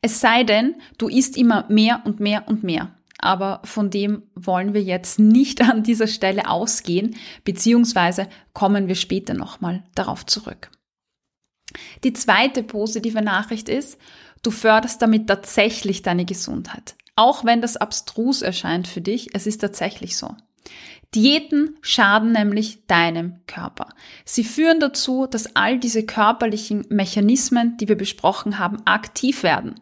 Es 0.00 0.20
sei 0.20 0.44
denn, 0.44 0.76
du 0.96 1.08
isst 1.08 1.36
immer 1.36 1.66
mehr 1.68 2.02
und 2.04 2.20
mehr 2.20 2.46
und 2.46 2.62
mehr 2.62 2.94
aber 3.24 3.60
von 3.64 3.90
dem 3.90 4.22
wollen 4.34 4.74
wir 4.74 4.82
jetzt 4.82 5.18
nicht 5.18 5.62
an 5.62 5.82
dieser 5.82 6.06
Stelle 6.06 6.48
ausgehen, 6.48 7.16
beziehungsweise 7.44 8.28
kommen 8.52 8.86
wir 8.86 8.94
später 8.94 9.34
nochmal 9.34 9.82
darauf 9.94 10.26
zurück. 10.26 10.70
Die 12.04 12.12
zweite 12.12 12.62
positive 12.62 13.22
Nachricht 13.22 13.68
ist, 13.68 13.98
du 14.42 14.50
förderst 14.50 15.00
damit 15.00 15.26
tatsächlich 15.26 16.02
deine 16.02 16.24
Gesundheit. 16.24 16.96
Auch 17.16 17.44
wenn 17.44 17.62
das 17.62 17.76
abstrus 17.76 18.42
erscheint 18.42 18.86
für 18.86 19.00
dich, 19.00 19.34
es 19.34 19.46
ist 19.46 19.58
tatsächlich 19.58 20.16
so. 20.16 20.34
Diäten 21.14 21.78
schaden 21.80 22.32
nämlich 22.32 22.86
deinem 22.86 23.40
Körper. 23.46 23.88
Sie 24.24 24.42
führen 24.42 24.80
dazu, 24.80 25.26
dass 25.26 25.54
all 25.54 25.78
diese 25.78 26.04
körperlichen 26.04 26.86
Mechanismen, 26.88 27.76
die 27.76 27.88
wir 27.88 27.96
besprochen 27.96 28.58
haben, 28.58 28.84
aktiv 28.84 29.44
werden. 29.44 29.76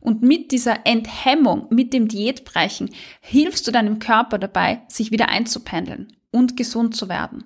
Und 0.00 0.22
mit 0.22 0.52
dieser 0.52 0.86
Enthemmung, 0.86 1.66
mit 1.70 1.92
dem 1.92 2.08
Diätbrechen, 2.08 2.90
hilfst 3.20 3.66
du 3.66 3.72
deinem 3.72 3.98
Körper 3.98 4.38
dabei, 4.38 4.82
sich 4.88 5.10
wieder 5.10 5.28
einzupendeln 5.28 6.08
und 6.30 6.56
gesund 6.56 6.94
zu 6.96 7.08
werden. 7.08 7.44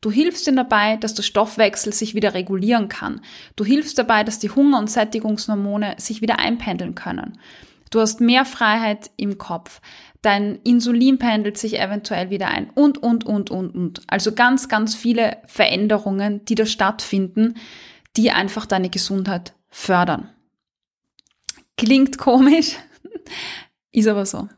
Du 0.00 0.12
hilfst 0.12 0.46
ihm 0.46 0.54
dabei, 0.54 0.96
dass 0.96 1.14
der 1.14 1.24
Stoffwechsel 1.24 1.92
sich 1.92 2.14
wieder 2.14 2.34
regulieren 2.34 2.88
kann. 2.88 3.20
Du 3.56 3.64
hilfst 3.64 3.98
dabei, 3.98 4.22
dass 4.22 4.38
die 4.38 4.50
Hunger- 4.50 4.78
und 4.78 4.90
Sättigungshormone 4.90 5.96
sich 5.98 6.22
wieder 6.22 6.38
einpendeln 6.38 6.94
können. 6.94 7.38
Du 7.90 8.00
hast 8.00 8.20
mehr 8.20 8.44
Freiheit 8.44 9.10
im 9.16 9.38
Kopf. 9.38 9.80
Dein 10.22 10.56
Insulin 10.62 11.18
pendelt 11.18 11.58
sich 11.58 11.80
eventuell 11.80 12.30
wieder 12.30 12.48
ein 12.48 12.70
und, 12.70 12.98
und, 12.98 13.24
und, 13.24 13.50
und, 13.50 13.74
und. 13.74 14.02
Also 14.06 14.32
ganz, 14.32 14.68
ganz 14.68 14.94
viele 14.94 15.38
Veränderungen, 15.46 16.44
die 16.44 16.54
da 16.54 16.66
stattfinden, 16.66 17.54
die 18.16 18.30
einfach 18.30 18.66
deine 18.66 18.90
Gesundheit 18.90 19.54
fördern. 19.70 20.28
Klingt 21.78 22.18
komisch, 22.18 22.76
ist 23.92 24.08
aber 24.08 24.26
so. 24.26 24.48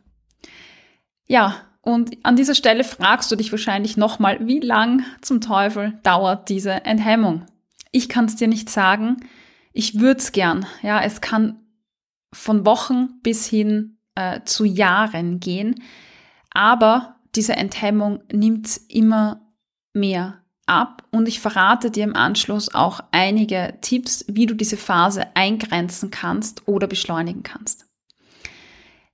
Ja, 1.28 1.56
und 1.82 2.16
an 2.24 2.34
dieser 2.34 2.54
Stelle 2.54 2.82
fragst 2.82 3.30
du 3.30 3.36
dich 3.36 3.52
wahrscheinlich 3.52 3.96
nochmal, 3.96 4.46
wie 4.46 4.60
lang 4.60 5.04
zum 5.20 5.40
Teufel 5.40 5.98
dauert 6.02 6.48
diese 6.48 6.84
Enthemmung? 6.84 7.46
Ich 7.92 8.08
kann 8.08 8.24
es 8.24 8.36
dir 8.36 8.48
nicht 8.48 8.68
sagen. 8.68 9.18
Ich 9.72 10.00
würde 10.00 10.18
es 10.20 10.32
gern. 10.32 10.66
Ja, 10.82 11.02
es 11.02 11.20
kann 11.20 11.60
von 12.32 12.66
Wochen 12.66 13.20
bis 13.22 13.46
hin 13.46 13.98
äh, 14.14 14.40
zu 14.44 14.64
Jahren 14.64 15.40
gehen. 15.40 15.82
Aber 16.50 17.16
diese 17.34 17.54
Enthemmung 17.54 18.22
nimmt 18.32 18.80
immer 18.88 19.40
mehr 19.92 20.39
ab 20.70 21.02
und 21.10 21.28
ich 21.28 21.40
verrate 21.40 21.90
dir 21.90 22.04
im 22.04 22.16
Anschluss 22.16 22.72
auch 22.74 23.00
einige 23.10 23.74
Tipps, 23.80 24.24
wie 24.28 24.46
du 24.46 24.54
diese 24.54 24.76
Phase 24.76 25.26
eingrenzen 25.34 26.10
kannst 26.10 26.66
oder 26.66 26.86
beschleunigen 26.86 27.42
kannst. 27.42 27.86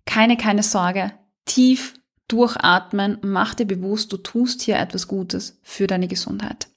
Keine, 0.04 0.36
keine 0.36 0.62
Sorge, 0.62 1.12
tief 1.46 1.94
durchatmen, 2.28 3.18
mach 3.22 3.54
dir 3.54 3.66
bewusst, 3.66 4.12
du 4.12 4.18
tust 4.18 4.62
hier 4.62 4.76
etwas 4.76 5.08
Gutes 5.08 5.58
für 5.62 5.86
deine 5.86 6.08
Gesundheit. 6.08 6.68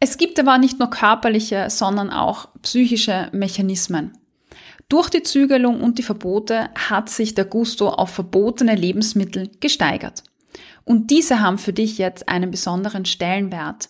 Es 0.00 0.16
gibt 0.16 0.40
aber 0.40 0.58
nicht 0.58 0.80
nur 0.80 0.90
körperliche, 0.90 1.70
sondern 1.70 2.10
auch 2.10 2.48
psychische 2.62 3.28
Mechanismen. 3.32 4.18
Durch 4.88 5.08
die 5.08 5.22
Zügelung 5.22 5.80
und 5.80 5.98
die 5.98 6.02
Verbote 6.02 6.70
hat 6.74 7.08
sich 7.08 7.34
der 7.34 7.44
Gusto 7.44 7.88
auf 7.88 8.10
verbotene 8.10 8.74
Lebensmittel 8.74 9.50
gesteigert. 9.60 10.24
Und 10.84 11.10
diese 11.10 11.40
haben 11.40 11.58
für 11.58 11.72
dich 11.72 11.98
jetzt 11.98 12.28
einen 12.28 12.50
besonderen 12.50 13.04
Stellenwert. 13.04 13.88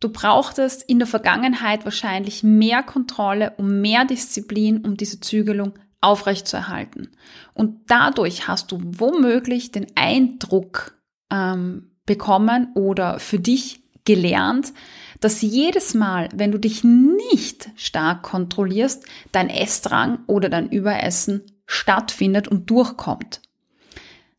Du 0.00 0.08
brauchtest 0.08 0.82
in 0.82 0.98
der 0.98 1.06
Vergangenheit 1.06 1.84
wahrscheinlich 1.84 2.42
mehr 2.42 2.82
Kontrolle 2.82 3.52
und 3.58 3.80
mehr 3.80 4.04
Disziplin, 4.06 4.78
um 4.84 4.96
diese 4.96 5.20
Zügelung 5.20 5.74
aufrechtzuerhalten. 6.00 7.10
Und 7.52 7.90
dadurch 7.90 8.48
hast 8.48 8.72
du 8.72 8.80
womöglich 8.82 9.72
den 9.72 9.86
Eindruck 9.96 10.98
ähm, 11.30 11.90
bekommen 12.06 12.68
oder 12.74 13.20
für 13.20 13.38
dich 13.38 13.82
gelernt, 14.06 14.72
dass 15.20 15.42
jedes 15.42 15.92
Mal, 15.92 16.30
wenn 16.34 16.50
du 16.50 16.58
dich 16.58 16.82
nicht 16.82 17.70
stark 17.76 18.22
kontrollierst, 18.22 19.04
dein 19.32 19.50
Essdrang 19.50 20.20
oder 20.26 20.48
dein 20.48 20.70
Überessen 20.70 21.42
stattfindet 21.66 22.48
und 22.48 22.70
durchkommt. 22.70 23.42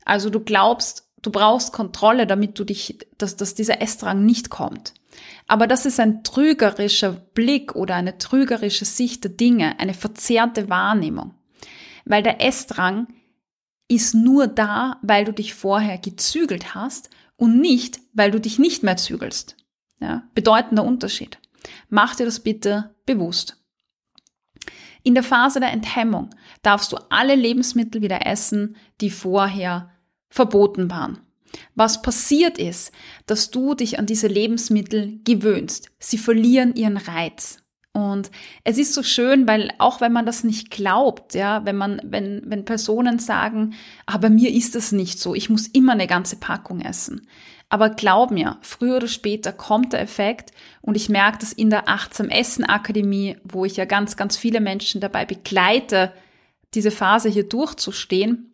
Also 0.04 0.32
du 0.32 0.40
glaubst, 0.40 1.11
Du 1.22 1.32
brauchst 1.32 1.72
Kontrolle, 1.74 2.26
damit 2.26 2.58
du 2.58 2.64
dich, 2.64 2.98
dass, 3.18 3.36
dass 3.36 3.54
dieser 3.54 3.82
Essdrang 3.82 4.26
nicht 4.26 4.50
kommt. 4.50 4.94
Aber 5.48 5.68
das 5.68 5.86
ist 5.86 6.00
ein 6.00 6.24
trügerischer 6.24 7.12
Blick 7.12 7.76
oder 7.76 7.96
eine 7.96 8.18
trügerische 8.18 8.86
Sicht 8.86 9.24
der 9.24 9.32
Dinge, 9.32 9.80
eine 9.80 9.94
verzerrte 9.94 10.70
Wahrnehmung. 10.70 11.36
Weil 12.06 12.24
der 12.24 12.42
Essdrang 12.42 13.08
ist 13.88 14.16
nur 14.16 14.48
da, 14.48 14.98
weil 15.02 15.26
du 15.26 15.34
dich 15.34 15.54
vorher 15.54 15.98
gezügelt 15.98 16.74
hast 16.74 17.10
und 17.36 17.60
nicht, 17.60 18.00
weil 18.14 18.32
du 18.32 18.40
dich 18.40 18.58
nicht 18.58 18.84
mehr 18.84 18.98
zügelst. 18.98 19.58
Ja, 20.00 20.24
bedeutender 20.34 20.84
Unterschied. 20.84 21.38
Mach 21.90 22.16
dir 22.16 22.26
das 22.26 22.40
bitte 22.40 22.96
bewusst. 23.06 23.58
In 25.04 25.14
der 25.14 25.24
Phase 25.24 25.60
der 25.60 25.72
Enthemmung 25.72 26.30
darfst 26.62 26.92
du 26.92 26.98
alle 27.10 27.36
Lebensmittel 27.36 28.02
wieder 28.02 28.26
essen, 28.26 28.76
die 29.02 29.10
vorher 29.10 29.92
verboten 30.32 30.90
waren. 30.90 31.20
Was 31.76 32.02
passiert 32.02 32.58
ist, 32.58 32.92
dass 33.28 33.52
du 33.52 33.76
dich 33.76 34.00
an 34.00 34.06
diese 34.06 34.28
Lebensmittel 34.28 35.20
gewöhnst. 35.24 35.92
Sie 36.00 36.18
verlieren 36.18 36.76
ihren 36.76 36.98
Reiz. 36.98 37.60
Und 37.94 38.32
es 38.64 38.78
ist 38.78 38.94
so 38.94 39.04
schön, 39.04 39.48
weil 39.48 39.70
auch 39.78 40.00
wenn 40.00 40.14
man 40.14 40.26
das 40.26 40.46
nicht 40.46 40.72
glaubt, 40.72 41.34
ja, 41.34 41.66
wenn 41.66 41.76
man, 41.76 42.00
wenn, 42.06 42.42
wenn 42.46 42.64
Personen 42.64 43.20
sagen, 43.20 43.74
aber 44.06 44.30
mir 44.30 44.50
ist 44.50 44.78
es 44.78 44.94
nicht 44.94 45.20
so, 45.20 45.36
ich 45.36 45.50
muss 45.50 45.68
immer 45.68 45.92
eine 45.92 46.08
ganze 46.08 46.38
Packung 46.38 46.80
essen. 46.80 47.28
Aber 47.68 47.90
glaub 47.90 48.32
mir, 48.32 48.58
früher 48.62 48.98
oder 48.98 49.08
später 49.08 49.52
kommt 49.52 49.92
der 49.92 50.02
Effekt 50.02 50.52
und 50.82 50.96
ich 50.96 51.10
merke 51.10 51.40
das 51.40 51.52
in 51.52 51.70
der 51.70 51.90
Achtsam 51.90 52.30
Essen 52.30 52.64
Akademie, 52.64 53.38
wo 53.44 53.66
ich 53.66 53.76
ja 53.76 53.86
ganz, 53.86 54.16
ganz 54.16 54.38
viele 54.38 54.62
Menschen 54.62 55.02
dabei 55.02 55.26
begleite, 55.26 56.14
diese 56.74 56.92
Phase 56.92 57.28
hier 57.28 57.48
durchzustehen 57.48 58.51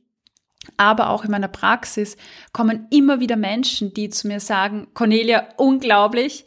aber 0.76 1.10
auch 1.10 1.24
in 1.24 1.32
meiner 1.32 1.48
Praxis 1.48 2.18
kommen 2.52 2.88
immer 2.90 3.20
wieder 3.20 3.38
Menschen, 3.38 3.94
die 3.94 4.10
zu 4.10 4.28
mir 4.28 4.40
sagen, 4.40 4.88
Cornelia, 4.94 5.48
unglaublich, 5.58 6.46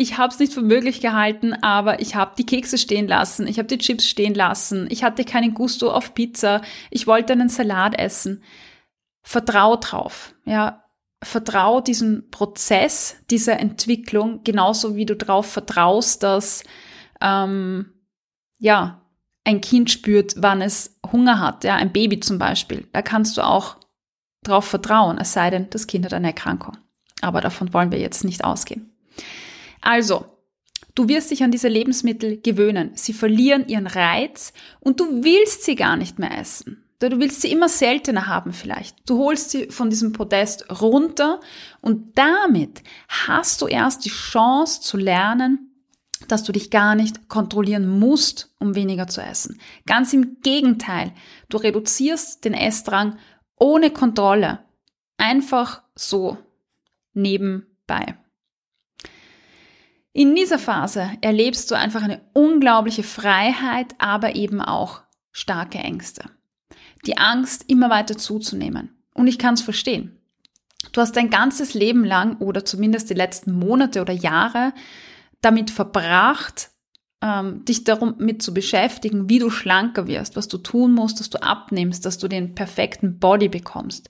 ich 0.00 0.16
habe 0.16 0.32
es 0.32 0.38
nicht 0.38 0.54
für 0.54 0.62
möglich 0.62 1.02
gehalten, 1.02 1.52
aber 1.52 2.00
ich 2.00 2.14
habe 2.14 2.32
die 2.38 2.46
Kekse 2.46 2.78
stehen 2.78 3.06
lassen, 3.06 3.46
ich 3.46 3.58
habe 3.58 3.68
die 3.68 3.76
Chips 3.76 4.08
stehen 4.08 4.34
lassen, 4.34 4.86
ich 4.90 5.04
hatte 5.04 5.24
keinen 5.24 5.52
Gusto 5.52 5.90
auf 5.90 6.14
Pizza, 6.14 6.62
ich 6.88 7.06
wollte 7.06 7.34
einen 7.34 7.50
Salat 7.50 7.98
essen. 7.98 8.42
Vertrau 9.22 9.76
drauf, 9.76 10.34
ja, 10.46 10.82
vertrau 11.22 11.82
diesem 11.82 12.30
Prozess, 12.30 13.16
dieser 13.30 13.60
Entwicklung, 13.60 14.42
genauso 14.42 14.96
wie 14.96 15.04
du 15.04 15.14
darauf 15.14 15.44
vertraust, 15.44 16.22
dass 16.22 16.64
ähm, 17.20 17.92
ja 18.58 18.99
ein 19.50 19.60
Kind 19.60 19.90
spürt, 19.90 20.34
wann 20.36 20.62
es 20.62 20.96
Hunger 21.10 21.40
hat, 21.40 21.64
ja, 21.64 21.74
ein 21.74 21.92
Baby 21.92 22.20
zum 22.20 22.38
Beispiel, 22.38 22.86
da 22.92 23.02
kannst 23.02 23.36
du 23.36 23.42
auch 23.42 23.76
darauf 24.42 24.64
vertrauen, 24.64 25.18
es 25.18 25.32
sei 25.32 25.50
denn, 25.50 25.68
das 25.70 25.86
Kind 25.86 26.04
hat 26.04 26.14
eine 26.14 26.28
Erkrankung. 26.28 26.76
Aber 27.20 27.40
davon 27.40 27.74
wollen 27.74 27.90
wir 27.90 27.98
jetzt 27.98 28.24
nicht 28.24 28.44
ausgehen. 28.44 28.92
Also, 29.80 30.24
Du 30.96 31.08
wirst 31.08 31.30
dich 31.30 31.42
an 31.44 31.52
diese 31.52 31.68
Lebensmittel 31.68 32.40
gewöhnen. 32.40 32.90
Sie 32.94 33.12
verlieren 33.12 33.68
ihren 33.68 33.86
Reiz 33.86 34.52
und 34.80 34.98
du 34.98 35.22
willst 35.22 35.64
sie 35.64 35.76
gar 35.76 35.96
nicht 35.96 36.18
mehr 36.18 36.36
essen. 36.36 36.84
Du 36.98 37.18
willst 37.18 37.40
sie 37.40 37.50
immer 37.50 37.68
seltener 37.68 38.26
haben 38.26 38.52
vielleicht. 38.52 38.96
Du 39.08 39.18
holst 39.18 39.50
sie 39.50 39.68
von 39.68 39.88
diesem 39.88 40.12
Podest 40.12 40.82
runter 40.82 41.40
und 41.80 42.18
damit 42.18 42.82
hast 43.08 43.62
du 43.62 43.66
erst 43.66 44.04
die 44.04 44.10
Chance 44.10 44.82
zu 44.82 44.96
lernen, 44.96 45.69
dass 46.30 46.44
du 46.44 46.52
dich 46.52 46.70
gar 46.70 46.94
nicht 46.94 47.28
kontrollieren 47.28 47.98
musst, 47.98 48.54
um 48.58 48.74
weniger 48.74 49.06
zu 49.06 49.20
essen. 49.20 49.60
Ganz 49.86 50.12
im 50.12 50.40
Gegenteil, 50.42 51.12
du 51.48 51.56
reduzierst 51.56 52.44
den 52.44 52.54
Essdrang 52.54 53.18
ohne 53.58 53.90
Kontrolle. 53.90 54.60
Einfach 55.16 55.82
so 55.94 56.38
nebenbei. 57.12 58.16
In 60.12 60.34
dieser 60.34 60.58
Phase 60.58 61.10
erlebst 61.20 61.70
du 61.70 61.76
einfach 61.76 62.02
eine 62.02 62.20
unglaubliche 62.32 63.02
Freiheit, 63.02 63.94
aber 63.98 64.34
eben 64.34 64.60
auch 64.60 65.02
starke 65.30 65.78
Ängste. 65.78 66.24
Die 67.06 67.16
Angst, 67.16 67.64
immer 67.68 67.90
weiter 67.90 68.16
zuzunehmen. 68.16 68.90
Und 69.14 69.28
ich 69.28 69.38
kann 69.38 69.54
es 69.54 69.62
verstehen. 69.62 70.18
Du 70.92 71.00
hast 71.00 71.12
dein 71.16 71.30
ganzes 71.30 71.74
Leben 71.74 72.04
lang 72.04 72.38
oder 72.38 72.64
zumindest 72.64 73.10
die 73.10 73.14
letzten 73.14 73.52
Monate 73.52 74.00
oder 74.00 74.12
Jahre 74.12 74.72
damit 75.40 75.70
verbracht, 75.70 76.70
ähm, 77.22 77.64
dich 77.64 77.84
damit 77.84 78.42
zu 78.42 78.54
beschäftigen, 78.54 79.28
wie 79.28 79.38
du 79.38 79.50
schlanker 79.50 80.06
wirst, 80.06 80.36
was 80.36 80.48
du 80.48 80.58
tun 80.58 80.92
musst, 80.92 81.20
dass 81.20 81.30
du 81.30 81.42
abnimmst, 81.42 82.04
dass 82.06 82.18
du 82.18 82.28
den 82.28 82.54
perfekten 82.54 83.18
Body 83.18 83.48
bekommst. 83.48 84.08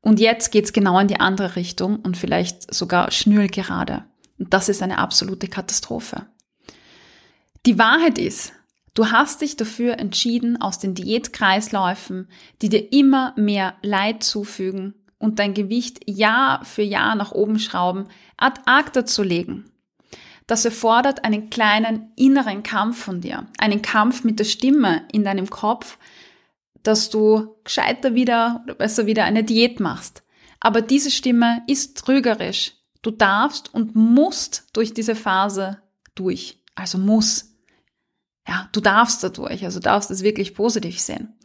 Und 0.00 0.20
jetzt 0.20 0.52
geht's 0.52 0.72
genau 0.72 0.98
in 0.98 1.08
die 1.08 1.20
andere 1.20 1.56
Richtung 1.56 1.96
und 1.96 2.16
vielleicht 2.16 2.72
sogar 2.72 3.10
schnürgelgerade. 3.10 4.04
Und 4.38 4.54
das 4.54 4.68
ist 4.68 4.82
eine 4.82 4.98
absolute 4.98 5.48
Katastrophe. 5.48 6.26
Die 7.66 7.78
Wahrheit 7.78 8.18
ist, 8.18 8.52
du 8.94 9.10
hast 9.10 9.42
dich 9.42 9.56
dafür 9.56 9.98
entschieden, 9.98 10.60
aus 10.60 10.78
den 10.78 10.94
Diätkreisläufen, 10.94 12.28
die 12.62 12.68
dir 12.68 12.92
immer 12.92 13.34
mehr 13.36 13.74
Leid 13.82 14.22
zufügen 14.22 14.94
und 15.18 15.40
dein 15.40 15.52
Gewicht 15.52 16.08
Jahr 16.08 16.64
für 16.64 16.82
Jahr 16.82 17.16
nach 17.16 17.32
oben 17.32 17.58
schrauben, 17.58 18.04
ad 18.36 18.60
acta 18.66 19.04
zu 19.04 19.24
legen 19.24 19.64
das 20.48 20.64
erfordert 20.64 21.24
einen 21.24 21.50
kleinen 21.50 22.10
inneren 22.16 22.62
Kampf 22.64 23.04
von 23.04 23.20
dir, 23.20 23.46
einen 23.58 23.82
Kampf 23.82 24.24
mit 24.24 24.40
der 24.40 24.44
Stimme 24.44 25.06
in 25.12 25.22
deinem 25.22 25.50
Kopf, 25.50 25.98
dass 26.82 27.10
du 27.10 27.54
gescheiter 27.64 28.14
wieder 28.14 28.62
oder 28.64 28.74
besser 28.74 29.04
wieder 29.04 29.24
eine 29.24 29.44
Diät 29.44 29.78
machst. 29.78 30.22
Aber 30.58 30.80
diese 30.80 31.10
Stimme 31.10 31.62
ist 31.66 31.98
trügerisch. 31.98 32.72
Du 33.02 33.10
darfst 33.10 33.72
und 33.72 33.94
musst 33.94 34.70
durch 34.72 34.94
diese 34.94 35.14
Phase 35.14 35.82
durch. 36.14 36.58
Also 36.74 36.96
muss. 36.96 37.54
Ja, 38.48 38.70
du 38.72 38.80
darfst 38.80 39.22
dadurch. 39.22 39.64
Also 39.64 39.80
darfst 39.80 40.10
es 40.10 40.22
wirklich 40.22 40.54
positiv 40.54 40.98
sehen. 40.98 41.38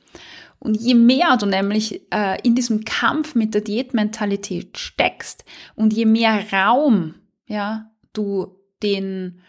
Und 0.60 0.76
je 0.76 0.94
mehr 0.94 1.36
du 1.36 1.46
nämlich 1.46 2.02
äh, 2.14 2.40
in 2.42 2.56
diesem 2.56 2.86
Kampf 2.86 3.36
mit 3.36 3.54
der 3.54 3.62
Diätmentalität 3.62 4.78
steckst 4.78 5.44
und 5.76 5.92
je 5.92 6.06
mehr 6.06 6.54
Raum, 6.54 7.16
ja, 7.46 7.92
du 8.14 8.63
den 8.84 9.42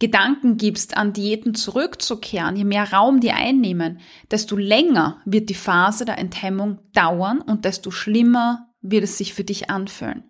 Gedanken 0.00 0.58
gibst, 0.58 0.96
an 0.96 1.12
Diäten 1.12 1.54
zurückzukehren, 1.54 2.54
je 2.54 2.64
mehr 2.64 2.92
Raum 2.92 3.20
die 3.20 3.32
einnehmen, 3.32 3.98
desto 4.30 4.56
länger 4.56 5.20
wird 5.24 5.48
die 5.48 5.54
Phase 5.54 6.04
der 6.04 6.18
Enthemmung 6.18 6.78
dauern 6.92 7.40
und 7.40 7.64
desto 7.64 7.90
schlimmer 7.90 8.68
wird 8.80 9.04
es 9.04 9.18
sich 9.18 9.34
für 9.34 9.44
dich 9.44 9.70
anfühlen. 9.70 10.22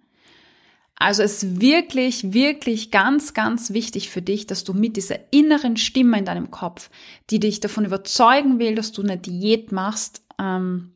Also 1.00 1.22
es 1.22 1.42
ist 1.42 1.60
wirklich, 1.60 2.32
wirklich 2.32 2.90
ganz, 2.90 3.32
ganz 3.32 3.72
wichtig 3.72 4.10
für 4.10 4.22
dich, 4.22 4.46
dass 4.46 4.64
du 4.64 4.74
mit 4.74 4.96
dieser 4.96 5.32
inneren 5.32 5.76
Stimme 5.76 6.18
in 6.18 6.24
deinem 6.24 6.50
Kopf, 6.50 6.90
die 7.30 7.38
dich 7.38 7.60
davon 7.60 7.84
überzeugen 7.84 8.58
will, 8.58 8.74
dass 8.74 8.90
du 8.90 9.02
eine 9.02 9.16
Diät 9.16 9.70
machst, 9.70 10.22
ähm, 10.40 10.94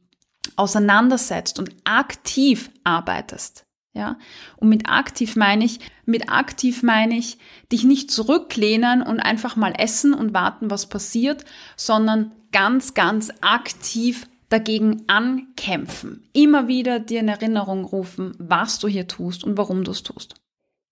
auseinandersetzt 0.56 1.58
und 1.58 1.70
aktiv 1.84 2.70
arbeitest. 2.82 3.64
Ja, 3.94 4.16
und 4.56 4.70
mit 4.70 4.88
aktiv 4.88 5.36
meine 5.36 5.64
ich, 5.64 5.80
mit 6.06 6.30
aktiv 6.30 6.82
meine 6.82 7.16
ich, 7.16 7.36
dich 7.70 7.84
nicht 7.84 8.10
zurücklehnen 8.10 9.02
und 9.02 9.20
einfach 9.20 9.54
mal 9.54 9.74
essen 9.76 10.14
und 10.14 10.32
warten, 10.32 10.70
was 10.70 10.88
passiert, 10.88 11.44
sondern 11.76 12.32
ganz, 12.52 12.94
ganz 12.94 13.30
aktiv 13.42 14.26
dagegen 14.48 15.02
ankämpfen. 15.08 16.26
Immer 16.32 16.68
wieder 16.68 17.00
dir 17.00 17.20
in 17.20 17.28
Erinnerung 17.28 17.84
rufen, 17.84 18.32
was 18.38 18.78
du 18.78 18.88
hier 18.88 19.08
tust 19.08 19.44
und 19.44 19.58
warum 19.58 19.84
du 19.84 19.90
es 19.90 20.02
tust. 20.02 20.34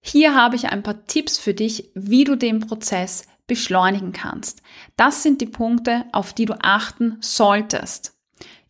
Hier 0.03 0.35
habe 0.35 0.57
ich 0.57 0.69
ein 0.69 0.83
paar 0.83 1.07
Tipps 1.07 1.39
für 1.39 1.55
dich, 1.55 1.91
wie 1.95 2.25
du 2.25 2.37
den 2.37 2.61
Prozess 2.61 3.27
beschleunigen 3.47 4.13
kannst. 4.13 4.63
Das 4.97 5.23
sind 5.23 5.41
die 5.41 5.47
Punkte, 5.47 6.05
auf 6.13 6.33
die 6.33 6.47
du 6.47 6.55
achten 6.61 7.17
solltest. 7.21 8.15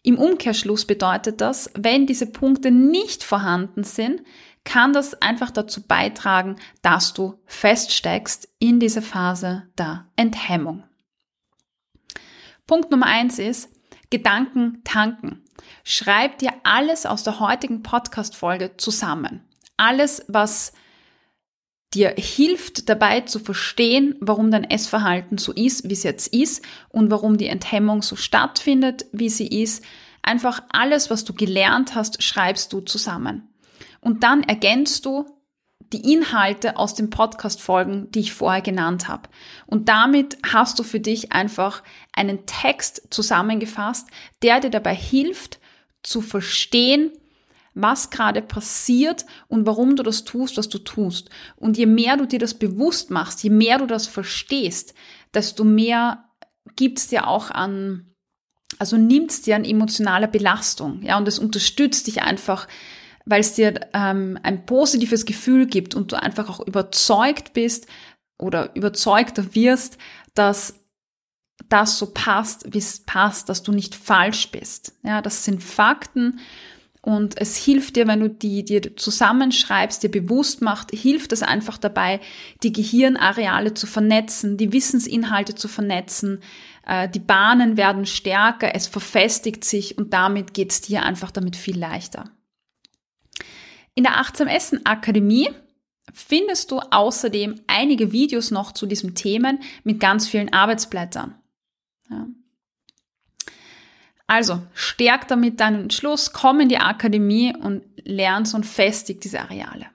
Im 0.03 0.19
Umkehrschluss 0.19 0.87
bedeutet 0.87 1.41
das, 1.41 1.71
wenn 1.75 2.07
diese 2.07 2.27
Punkte 2.27 2.71
nicht 2.71 3.23
vorhanden 3.23 3.85
sind, 3.85 4.23
kann 4.65 4.93
das 4.93 5.21
einfach 5.21 5.51
dazu 5.51 5.83
beitragen, 5.87 6.57
dass 6.83 7.13
du 7.15 7.41
feststeckst 7.47 8.49
in 8.59 8.81
dieser 8.81 9.03
Phase 9.03 9.65
der 9.79 10.07
Enthemmung. 10.17 10.85
Punkt 12.67 12.91
Nummer 12.91 13.07
eins 13.07 13.39
ist, 13.39 13.69
Gedanken 14.11 14.83
tanken. 14.85 15.45
Schreib 15.85 16.39
dir 16.39 16.53
alles 16.63 17.07
aus 17.07 17.23
der 17.23 17.41
heutigen 17.41 17.83
Podcast-Folge 17.83 18.77
zusammen. 18.77 19.45
Alles, 19.77 20.25
was 20.29 20.73
dir 21.94 22.14
hilft 22.16 22.88
dabei 22.88 23.22
zu 23.22 23.38
verstehen, 23.38 24.14
warum 24.20 24.50
dein 24.50 24.64
Essverhalten 24.64 25.38
so 25.38 25.53
ist, 25.53 25.88
wie 25.88 25.92
es 25.92 26.05
jetzt 26.05 26.33
ist 26.33 26.64
und 26.88 27.11
warum 27.11 27.37
die 27.37 27.48
Enthemmung 27.48 28.03
so 28.03 28.16
stattfindet, 28.16 29.07
wie 29.12 29.29
sie 29.29 29.48
ist. 29.48 29.85
Einfach 30.22 30.62
alles, 30.72 31.11
was 31.11 31.24
du 31.24 31.35
gelernt 31.35 31.94
hast, 31.94 32.22
schreibst 32.22 32.72
du 32.72 32.81
zusammen. 32.81 33.48
Und 34.00 34.22
dann 34.22 34.42
ergänzt 34.42 35.05
du 35.05 35.26
die 35.92 36.12
Inhalte 36.12 36.76
aus 36.76 36.94
den 36.94 37.11
Podcast-Folgen, 37.11 38.11
die 38.12 38.20
ich 38.20 38.33
vorher 38.33 38.62
genannt 38.62 39.09
habe. 39.09 39.29
Und 39.66 39.88
damit 39.88 40.38
hast 40.53 40.79
du 40.79 40.85
für 40.85 41.00
dich 41.00 41.33
einfach 41.33 41.83
einen 42.12 42.46
Text 42.46 43.09
zusammengefasst, 43.11 44.09
der 44.42 44.61
dir 44.61 44.70
dabei 44.70 44.94
hilft, 44.94 45.59
zu 46.03 46.22
verstehen, 46.22 47.11
was 47.74 48.11
gerade 48.11 48.42
passiert 48.42 49.26
und 49.48 49.66
warum 49.66 49.96
du 49.96 50.02
das 50.02 50.24
tust, 50.24 50.56
was 50.56 50.68
du 50.68 50.78
tust. 50.78 51.30
Und 51.56 51.78
je 51.78 51.87
mehr 51.87 52.16
du 52.16 52.26
dir 52.26 52.38
das 52.38 52.54
bewusst 52.54 53.11
machst, 53.11 53.42
je 53.42 53.50
mehr 53.50 53.78
du 53.78 53.87
das 53.87 54.06
verstehst, 54.06 54.94
desto 55.35 55.64
mehr 55.64 56.24
gibt 56.76 56.98
es 56.98 57.09
dir 57.09 57.26
auch 57.26 57.50
an, 57.50 58.14
also 58.78 58.96
nimmt 58.96 59.30
es 59.30 59.42
dir 59.42 59.56
an 59.56 59.64
emotionaler 59.64 60.26
Belastung, 60.26 61.02
ja, 61.02 61.16
und 61.18 61.28
es 61.28 61.38
unterstützt 61.38 62.06
dich 62.06 62.22
einfach, 62.22 62.66
weil 63.24 63.40
es 63.40 63.54
dir 63.54 63.80
ähm, 63.92 64.38
ein 64.42 64.66
positives 64.66 65.24
Gefühl 65.26 65.66
gibt 65.66 65.94
und 65.94 66.12
du 66.12 66.20
einfach 66.20 66.48
auch 66.48 66.66
überzeugt 66.66 67.52
bist 67.52 67.87
oder 68.38 68.74
überzeugter 68.74 69.54
wirst, 69.54 69.98
dass 70.35 70.74
das 71.68 71.98
so 71.98 72.06
passt, 72.12 72.72
wie 72.72 72.78
es 72.78 73.00
passt, 73.00 73.48
dass 73.48 73.62
du 73.62 73.72
nicht 73.72 73.94
falsch 73.94 74.50
bist. 74.50 74.94
Ja, 75.02 75.22
das 75.22 75.44
sind 75.44 75.62
Fakten, 75.62 76.40
und 77.03 77.41
es 77.41 77.57
hilft 77.57 77.97
dir, 77.97 78.07
wenn 78.07 78.21
du 78.21 78.29
die 78.29 78.65
dir 78.65 78.97
zusammenschreibst, 78.97 80.03
dir 80.03 80.11
bewusst 80.11 80.61
macht, 80.61 80.91
hilft 80.91 81.33
es 81.33 81.43
einfach 81.43 81.79
dabei, 81.79 82.21
die 82.63 82.73
Gehirnareale 82.73 83.73
zu 83.73 83.87
vernetzen, 83.87 84.59
die 84.59 84.73
Wissensinhalte 84.73 85.55
zu 85.55 85.67
vernetzen. 85.67 86.41
Äh, 86.87 87.09
die 87.09 87.21
Bahnen 87.21 87.79
werden 87.79 88.05
stärker, 88.05 88.75
es 88.75 88.87
verfestigt 88.87 89.65
sich 89.65 89.97
und 89.97 90.13
damit 90.13 90.53
geht 90.53 90.73
es 90.73 90.83
dir 90.83 91.03
einfach 91.03 91.31
damit 91.31 91.57
viel 91.57 91.79
leichter. 91.79 92.31
In 93.95 94.05
der 94.05 94.19
Achtsam 94.19 94.49
Essen 94.49 94.85
Akademie 94.85 95.49
findest 96.13 96.71
du 96.71 96.81
außerdem 96.81 97.61
einige 97.67 98.13
Videos 98.13 98.51
noch 98.51 98.73
zu 98.73 98.85
diesem 98.85 99.15
Themen 99.15 99.61
mit 99.85 100.01
ganz 100.01 100.29
vielen 100.29 100.53
Arbeitsblättern. 100.53 101.35
Ja. 102.11 102.27
Also, 104.31 104.62
stärk 104.75 105.27
damit 105.27 105.59
deinen 105.59 105.83
Entschluss, 105.83 106.33
komm 106.33 106.61
in 106.61 106.69
die 106.69 106.79
Akademie 106.79 107.53
und 107.53 107.83
lernst 108.05 108.55
und 108.55 108.64
festigt 108.64 109.25
diese 109.25 109.40
Areale. 109.40 109.87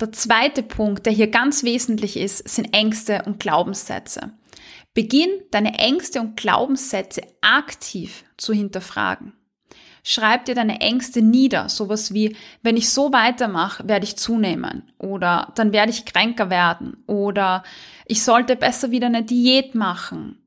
Der 0.00 0.10
zweite 0.12 0.62
Punkt, 0.62 1.04
der 1.04 1.12
hier 1.12 1.26
ganz 1.26 1.64
wesentlich 1.64 2.16
ist, 2.16 2.48
sind 2.48 2.72
Ängste 2.72 3.24
und 3.26 3.40
Glaubenssätze. 3.40 4.32
Beginn 4.94 5.28
deine 5.50 5.78
Ängste 5.78 6.22
und 6.22 6.38
Glaubenssätze 6.38 7.20
aktiv 7.42 8.24
zu 8.38 8.54
hinterfragen. 8.54 9.34
Schreib 10.02 10.46
dir 10.46 10.54
deine 10.54 10.80
Ängste 10.80 11.20
nieder, 11.20 11.68
sowas 11.68 12.14
wie, 12.14 12.34
wenn 12.62 12.78
ich 12.78 12.88
so 12.88 13.12
weitermache, 13.12 13.86
werde 13.86 14.04
ich 14.04 14.16
zunehmen 14.16 14.90
oder 14.96 15.52
dann 15.56 15.74
werde 15.74 15.90
ich 15.90 16.06
kränker 16.06 16.48
werden 16.48 17.04
oder 17.06 17.64
ich 18.06 18.24
sollte 18.24 18.56
besser 18.56 18.90
wieder 18.90 19.08
eine 19.08 19.24
Diät 19.24 19.74
machen 19.74 20.41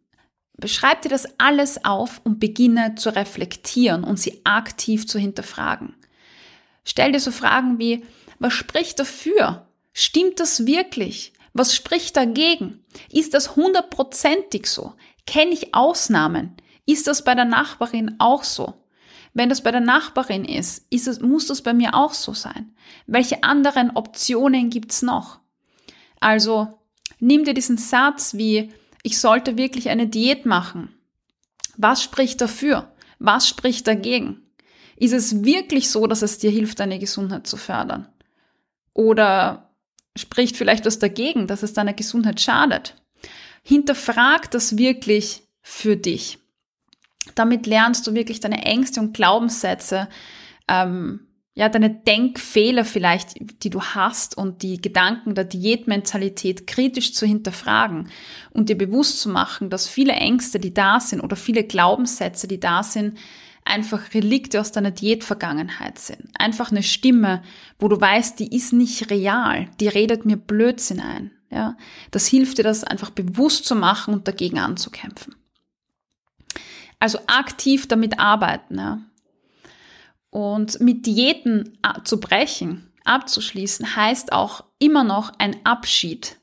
Beschreib 0.57 1.01
dir 1.01 1.09
das 1.09 1.27
alles 1.37 1.83
auf 1.83 2.21
und 2.23 2.39
beginne 2.39 2.95
zu 2.95 3.13
reflektieren 3.13 4.03
und 4.03 4.19
sie 4.19 4.41
aktiv 4.45 5.07
zu 5.07 5.19
hinterfragen. 5.19 5.95
Stell 6.85 7.11
dir 7.11 7.19
so 7.19 7.31
Fragen 7.31 7.79
wie, 7.79 8.05
was 8.39 8.53
spricht 8.53 8.99
dafür? 8.99 9.67
Stimmt 9.93 10.39
das 10.39 10.65
wirklich? 10.65 11.33
Was 11.53 11.75
spricht 11.75 12.15
dagegen? 12.15 12.83
Ist 13.11 13.33
das 13.33 13.55
hundertprozentig 13.55 14.67
so? 14.67 14.93
Kenne 15.25 15.51
ich 15.51 15.73
Ausnahmen? 15.73 16.55
Ist 16.85 17.07
das 17.07 17.23
bei 17.23 17.33
der 17.33 17.45
Nachbarin 17.45 18.15
auch 18.19 18.43
so? 18.43 18.73
Wenn 19.33 19.49
das 19.49 19.61
bei 19.61 19.71
der 19.71 19.81
Nachbarin 19.81 20.45
ist, 20.45 20.85
ist 20.89 21.07
es, 21.07 21.19
muss 21.19 21.47
das 21.47 21.61
bei 21.61 21.73
mir 21.73 21.95
auch 21.95 22.13
so 22.13 22.33
sein? 22.33 22.73
Welche 23.07 23.43
anderen 23.43 23.91
Optionen 23.95 24.69
gibt's 24.69 25.01
noch? 25.01 25.39
Also 26.21 26.79
nimm 27.19 27.43
dir 27.43 27.53
diesen 27.53 27.77
Satz 27.77 28.35
wie, 28.35 28.71
ich 29.05 29.19
sollte 29.19 29.55
wirklich 29.55 29.89
eine 29.89 30.07
Diät 30.07 30.47
machen. 30.47 30.89
Was 31.77 32.01
spricht 32.01 32.41
dafür? 32.41 32.91
Was 33.19 33.47
spricht 33.47 33.85
dagegen? 33.85 34.41
Ist 34.97 35.13
es 35.13 35.43
wirklich 35.43 35.91
so, 35.91 36.07
dass 36.07 36.23
es 36.23 36.39
dir 36.39 36.49
hilft, 36.49 36.79
deine 36.79 36.97
Gesundheit 36.97 37.45
zu 37.45 37.55
fördern? 37.55 38.07
Oder 38.93 39.69
spricht 40.15 40.57
vielleicht 40.57 40.87
was 40.87 40.97
dagegen, 40.97 41.45
dass 41.45 41.61
es 41.61 41.73
deiner 41.73 41.93
Gesundheit 41.93 42.41
schadet? 42.41 42.95
Hinterfrag 43.61 44.49
das 44.49 44.75
wirklich 44.75 45.43
für 45.61 45.97
dich. 45.97 46.39
Damit 47.35 47.67
lernst 47.67 48.07
du 48.07 48.15
wirklich 48.15 48.39
deine 48.39 48.65
Ängste 48.65 49.01
und 49.01 49.13
Glaubenssätze, 49.13 50.09
ähm, 50.67 51.27
ja, 51.57 51.69
deine 51.69 51.89
Denkfehler 51.89 52.83
vielleicht, 52.83 53.63
die 53.63 53.69
du 53.69 53.81
hast 53.81 54.37
und 54.37 54.61
die 54.61 54.81
Gedanken 54.81 55.35
der 55.35 55.45
Diätmentalität 55.45 56.67
kritisch 56.67 57.13
zu 57.13 57.25
hinterfragen 57.25 58.09
und 58.51 58.67
dir 58.67 58.77
bewusst 58.77 59.21
zu 59.21 59.29
machen, 59.29 59.69
dass 59.69 59.87
viele 59.87 60.13
Ängste, 60.13 60.59
die 60.59 60.73
da 60.73 60.99
sind 60.99 61.21
oder 61.21 61.37
viele 61.37 61.63
Glaubenssätze, 61.63 62.49
die 62.49 62.59
da 62.59 62.83
sind, 62.83 63.17
einfach 63.63 64.13
Relikte 64.13 64.59
aus 64.59 64.73
deiner 64.73 64.91
Diätvergangenheit 64.91 65.97
sind. 65.97 66.29
Einfach 66.37 66.71
eine 66.71 66.83
Stimme, 66.83 67.41
wo 67.79 67.87
du 67.87 67.99
weißt, 67.99 68.37
die 68.37 68.53
ist 68.53 68.73
nicht 68.73 69.09
real, 69.09 69.69
die 69.79 69.87
redet 69.87 70.25
mir 70.25 70.37
Blödsinn 70.37 70.99
ein. 70.99 71.31
Ja, 71.49 71.77
das 72.11 72.27
hilft 72.27 72.57
dir, 72.57 72.63
das 72.63 72.83
einfach 72.83 73.11
bewusst 73.11 73.65
zu 73.65 73.75
machen 73.75 74.13
und 74.13 74.27
dagegen 74.27 74.59
anzukämpfen. 74.59 75.35
Also 76.99 77.19
aktiv 77.27 77.87
damit 77.87 78.19
arbeiten. 78.19 78.77
Ja. 78.77 78.99
Und 80.35 80.81
mit 80.81 81.05
Diäten 81.05 81.77
zu 82.03 82.19
brechen, 82.19 82.91
abzuschließen, 83.05 83.95
heißt 83.95 84.33
auch 84.33 84.65
immer 84.79 85.05
noch 85.05 85.31
ein 85.37 85.55
Abschied 85.65 86.35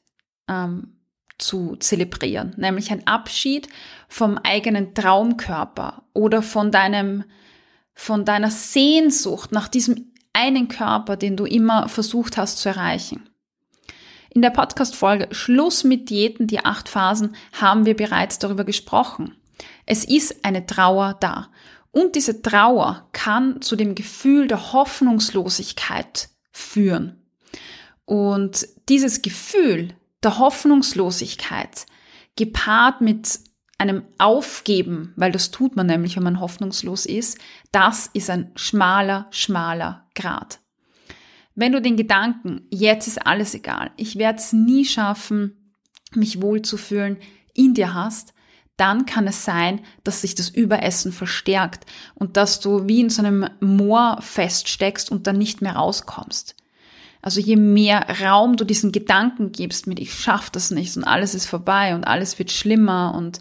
ähm, 0.49 0.97
zu 1.37 1.77
zelebrieren, 1.77 2.55
nämlich 2.57 2.91
ein 2.91 3.07
Abschied 3.07 3.69
vom 4.09 4.39
eigenen 4.39 4.95
Traumkörper 4.95 6.05
oder 6.15 6.41
von 6.41 6.71
deinem, 6.73 7.25
von 7.93 8.25
deiner 8.25 8.51
Sehnsucht 8.51 9.53
nach 9.53 9.69
diesem 9.69 10.15
einen 10.33 10.69
Körper, 10.69 11.19
den 11.19 11.37
du 11.37 11.45
immer 11.45 11.91
versucht 11.91 12.39
hast 12.39 12.61
zu 12.61 12.71
erreichen. 12.71 13.29
In 14.31 14.41
der 14.41 14.49
Podcast-Folge 14.49 15.29
Schluss 15.35 15.85
mit 15.85 16.09
Diäten, 16.09 16.47
die 16.47 16.65
acht 16.65 16.89
Phasen, 16.89 17.37
haben 17.61 17.85
wir 17.85 17.95
bereits 17.95 18.39
darüber 18.39 18.65
gesprochen. 18.65 19.37
Es 19.85 20.07
ist 20.07 20.47
eine 20.47 20.65
Trauer 20.65 21.19
da. 21.21 21.49
Und 21.93 22.15
diese 22.17 22.43
Trauer 22.43 23.09
kann 23.13 23.61
zu 23.63 23.77
dem 23.77 23.95
Gefühl 23.95 24.49
der 24.49 24.73
Hoffnungslosigkeit 24.73 26.31
führen. 26.51 27.23
Und 28.05 28.67
dieses 28.89 29.23
Gefühl 29.23 29.95
der 30.23 30.39
Hoffnungslosigkeit 30.39 31.87
gepaart 32.37 33.03
mit 33.03 33.41
einem 33.79 34.05
Aufgeben, 34.19 35.13
weil 35.17 35.33
das 35.33 35.51
tut 35.51 35.77
man 35.77 35.87
nämlich, 35.87 36.17
wenn 36.17 36.23
man 36.23 36.41
hoffnungslos 36.41 37.05
ist, 37.05 37.39
das 37.73 38.09
ist 38.13 38.31
ein 38.31 38.53
schmaler, 38.55 39.27
schmaler 39.31 40.09
Grad. 40.15 40.61
Wenn 41.55 41.73
du 41.73 41.83
den 41.83 41.97
Gedanken, 41.97 42.67
jetzt 42.71 43.07
ist 43.07 43.27
alles 43.27 43.55
egal, 43.55 43.91
ich 43.97 44.17
werde 44.17 44.39
es 44.39 44.53
nie 44.53 44.85
schaffen, 44.85 45.75
mich 46.15 46.41
wohlzufühlen, 46.41 47.19
in 47.55 47.75
dir 47.75 47.93
hast, 47.93 48.33
dann 48.83 49.07
kann 49.07 49.29
es 49.29 49.45
sein, 49.45 49.81
dass 50.03 50.23
sich 50.23 50.35
das 50.35 50.49
Überessen 50.49 51.13
verstärkt 51.13 51.87
und 52.17 52.37
dass 52.37 52.59
du 52.59 52.89
wie 52.89 53.01
in 53.01 53.11
so 53.11 53.23
einem 53.23 53.49
Moor 53.61 54.19
feststeckst 54.21 55.09
und 55.09 55.29
dann 55.29 55.39
nicht 55.39 55.63
mehr 55.63 55.77
rauskommst. 55.77 56.57
Also 57.21 57.41
je 57.41 57.55
mehr 57.55 58.05
Raum 58.21 58.57
du 58.57 58.65
diesen 58.65 58.91
Gedanken 58.91 59.53
gibst 59.53 59.87
mit 59.87 60.01
ich 60.01 60.13
schaff 60.13 60.51
das 60.51 60.73
nicht 60.73 60.97
und 60.97 61.05
alles 61.05 61.37
ist 61.37 61.47
vorbei 61.47 61.95
und 61.95 62.03
alles 62.09 62.41
wird 62.41 62.51
schlimmer 62.51 63.15
und 63.17 63.41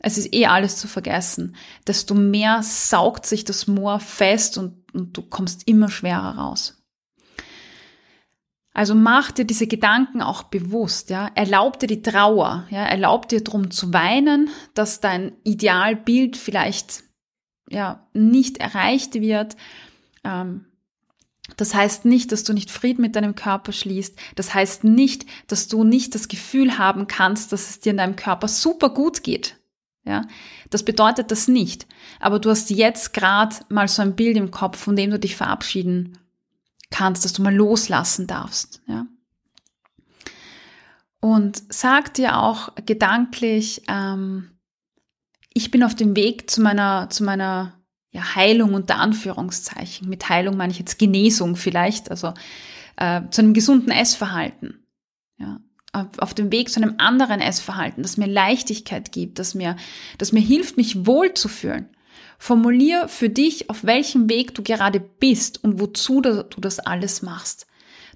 es 0.00 0.18
ist 0.18 0.34
eh 0.34 0.46
alles 0.46 0.78
zu 0.78 0.88
vergessen, 0.88 1.54
desto 1.86 2.16
mehr 2.16 2.64
saugt 2.64 3.24
sich 3.24 3.44
das 3.44 3.68
Moor 3.68 4.00
fest 4.00 4.58
und, 4.58 4.74
und 4.92 5.16
du 5.16 5.22
kommst 5.22 5.68
immer 5.68 5.90
schwerer 5.90 6.38
raus. 6.38 6.81
Also 8.74 8.94
mach 8.94 9.32
dir 9.32 9.44
diese 9.44 9.66
Gedanken 9.66 10.22
auch 10.22 10.44
bewusst, 10.44 11.10
ja. 11.10 11.30
Erlaub 11.34 11.78
dir 11.78 11.88
die 11.88 12.02
Trauer, 12.02 12.66
ja. 12.70 12.84
Erlaub 12.84 13.28
dir 13.28 13.44
drum 13.44 13.70
zu 13.70 13.92
weinen, 13.92 14.48
dass 14.74 15.00
dein 15.00 15.32
Idealbild 15.44 16.36
vielleicht, 16.36 17.04
ja, 17.68 18.08
nicht 18.14 18.58
erreicht 18.58 19.14
wird. 19.14 19.56
Ähm, 20.24 20.66
das 21.56 21.74
heißt 21.74 22.06
nicht, 22.06 22.32
dass 22.32 22.44
du 22.44 22.54
nicht 22.54 22.70
Frieden 22.70 23.02
mit 23.02 23.14
deinem 23.14 23.34
Körper 23.34 23.72
schließt. 23.72 24.18
Das 24.36 24.54
heißt 24.54 24.84
nicht, 24.84 25.26
dass 25.48 25.68
du 25.68 25.84
nicht 25.84 26.14
das 26.14 26.28
Gefühl 26.28 26.78
haben 26.78 27.06
kannst, 27.08 27.52
dass 27.52 27.68
es 27.68 27.80
dir 27.80 27.90
in 27.90 27.98
deinem 27.98 28.16
Körper 28.16 28.48
super 28.48 28.88
gut 28.88 29.22
geht. 29.22 29.58
Ja, 30.04 30.22
das 30.70 30.82
bedeutet 30.82 31.30
das 31.30 31.46
nicht. 31.46 31.86
Aber 32.20 32.38
du 32.38 32.50
hast 32.50 32.70
jetzt 32.70 33.12
gerade 33.12 33.54
mal 33.68 33.86
so 33.86 34.02
ein 34.02 34.16
Bild 34.16 34.36
im 34.36 34.50
Kopf, 34.50 34.78
von 34.78 34.96
dem 34.96 35.10
du 35.10 35.18
dich 35.18 35.36
verabschieden 35.36 36.18
kannst, 36.92 37.24
dass 37.24 37.32
du 37.32 37.42
mal 37.42 37.54
loslassen 37.54 38.28
darfst. 38.28 38.80
Ja. 38.86 39.06
Und 41.20 41.62
sag 41.72 42.14
dir 42.14 42.38
auch 42.38 42.74
gedanklich, 42.86 43.82
ähm, 43.88 44.50
ich 45.54 45.70
bin 45.70 45.82
auf 45.82 45.94
dem 45.94 46.16
Weg 46.16 46.50
zu 46.50 46.60
meiner, 46.62 47.10
zu 47.10 47.24
meiner 47.24 47.80
ja, 48.10 48.34
Heilung 48.34 48.74
unter 48.74 48.96
Anführungszeichen. 48.96 50.08
Mit 50.08 50.28
Heilung 50.28 50.56
meine 50.56 50.72
ich 50.72 50.78
jetzt 50.78 50.98
Genesung 50.98 51.56
vielleicht, 51.56 52.10
also 52.10 52.34
äh, 52.96 53.22
zu 53.30 53.40
einem 53.40 53.54
gesunden 53.54 53.90
Essverhalten. 53.90 54.86
Ja, 55.38 55.60
auf 55.92 56.34
dem 56.34 56.50
Weg 56.50 56.70
zu 56.70 56.80
einem 56.80 56.94
anderen 56.98 57.40
Essverhalten, 57.40 58.02
das 58.02 58.16
mir 58.16 58.26
Leichtigkeit 58.26 59.12
gibt, 59.12 59.38
das 59.38 59.54
mir, 59.54 59.76
das 60.18 60.32
mir 60.32 60.40
hilft, 60.40 60.76
mich 60.76 61.06
wohlzufühlen. 61.06 61.88
Formulier 62.38 63.08
für 63.08 63.28
dich, 63.28 63.70
auf 63.70 63.84
welchem 63.84 64.28
Weg 64.28 64.54
du 64.54 64.62
gerade 64.62 65.00
bist 65.00 65.62
und 65.62 65.80
wozu 65.80 66.20
du 66.20 66.44
das 66.58 66.78
alles 66.78 67.22
machst. 67.22 67.66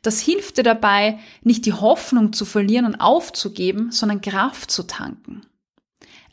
Das 0.03 0.21
hilft 0.21 0.59
dir 0.59 0.63
dabei, 0.63 1.19
nicht 1.43 1.67
die 1.67 1.73
Hoffnung 1.73 2.33
zu 2.33 2.45
verlieren 2.45 2.87
und 2.87 2.97
aufzugeben, 2.97 3.91
sondern 3.91 4.21
Kraft 4.21 4.71
zu 4.71 4.85
tanken. 4.85 5.43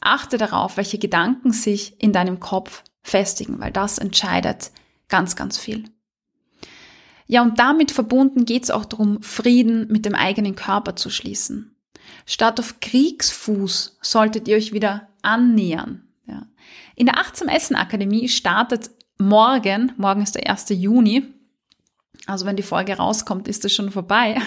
Achte 0.02 0.38
darauf, 0.38 0.78
welche 0.78 0.98
Gedanken 0.98 1.54
sich 1.54 2.02
in 2.02 2.12
deinem 2.14 2.40
Kopf 2.40 2.84
festigen, 3.02 3.60
weil 3.60 3.72
das 3.72 3.98
entscheidet 3.98 4.72
ganz, 5.08 5.36
ganz 5.36 5.58
viel. 5.58 5.86
Ja, 7.28 7.42
und 7.42 7.58
damit 7.58 7.92
verbunden 7.92 8.46
geht 8.46 8.64
es 8.64 8.72
auch 8.72 8.86
darum, 8.86 9.24
Frieden 9.24 9.88
mit 9.88 10.06
dem 10.06 10.14
eigenen 10.14 10.56
Körper 10.56 10.96
zu 10.96 11.10
schließen. 11.10 11.76
Statt 12.26 12.60
auf 12.60 12.80
Kriegsfuß 12.80 13.98
solltet 14.02 14.48
ihr 14.48 14.58
euch 14.58 14.74
wieder 14.74 15.08
annähern. 15.22 16.08
Ja. 16.28 16.48
In 16.96 17.06
der 17.08 17.18
Achtsam 17.18 17.48
Essen 17.48 17.76
Akademie 17.76 18.30
startet 18.30 18.92
morgen, 19.18 19.94
morgen 19.98 20.22
ist 20.22 20.36
der 20.36 20.50
1. 20.50 20.70
Juni, 20.70 21.24
also 22.26 22.46
wenn 22.46 22.56
die 22.56 22.64
Folge 22.64 22.96
rauskommt, 22.96 23.48
ist 23.48 23.66
es 23.66 23.74
schon 23.74 23.92
vorbei. 23.92 24.40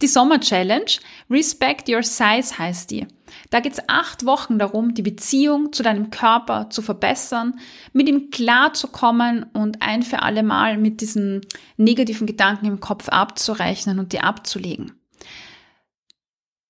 Die 0.00 0.06
Sommer 0.06 0.40
Challenge, 0.40 0.90
Respect 1.30 1.88
Your 1.88 2.02
Size 2.02 2.58
heißt 2.58 2.90
die. 2.90 3.06
Da 3.50 3.60
geht 3.60 3.74
es 3.74 3.88
acht 3.88 4.24
Wochen 4.24 4.58
darum, 4.58 4.94
die 4.94 5.02
Beziehung 5.02 5.72
zu 5.72 5.82
deinem 5.82 6.10
Körper 6.10 6.70
zu 6.70 6.82
verbessern, 6.82 7.58
mit 7.92 8.08
ihm 8.08 8.30
klarzukommen 8.30 9.44
und 9.52 9.82
ein 9.82 10.02
für 10.02 10.22
alle 10.22 10.42
Mal 10.42 10.78
mit 10.78 11.00
diesen 11.00 11.42
negativen 11.76 12.26
Gedanken 12.26 12.66
im 12.66 12.80
Kopf 12.80 13.08
abzurechnen 13.08 13.98
und 13.98 14.12
die 14.12 14.20
abzulegen. 14.20 14.92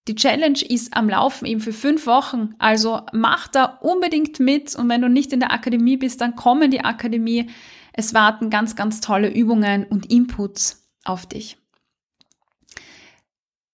Die 0.09 0.17
Challenge 0.17 0.61
ist 0.69 0.97
am 0.97 1.09
Laufen 1.09 1.47
eben 1.47 1.61
für 1.61 1.73
fünf 1.73 2.07
Wochen, 2.07 2.55
also 2.59 3.03
mach 3.13 3.47
da 3.47 3.65
unbedingt 3.65 4.41
mit 4.41 4.75
und 4.75 4.89
wenn 4.89 5.01
du 5.01 5.09
nicht 5.09 5.33
in 5.33 5.41
der 5.41 5.53
Akademie 5.53 5.97
bist, 5.97 6.21
dann 6.21 6.35
komm 6.35 6.63
in 6.63 6.73
die 6.73 6.85
Akademie. 6.85 7.49
Es 7.93 8.13
warten 8.13 8.51
ganz, 8.51 8.75
ganz 8.75 9.01
tolle 9.01 9.33
Übungen 9.33 9.85
und 9.85 10.11
Inputs 10.11 10.89
auf 11.05 11.27
dich. 11.27 11.57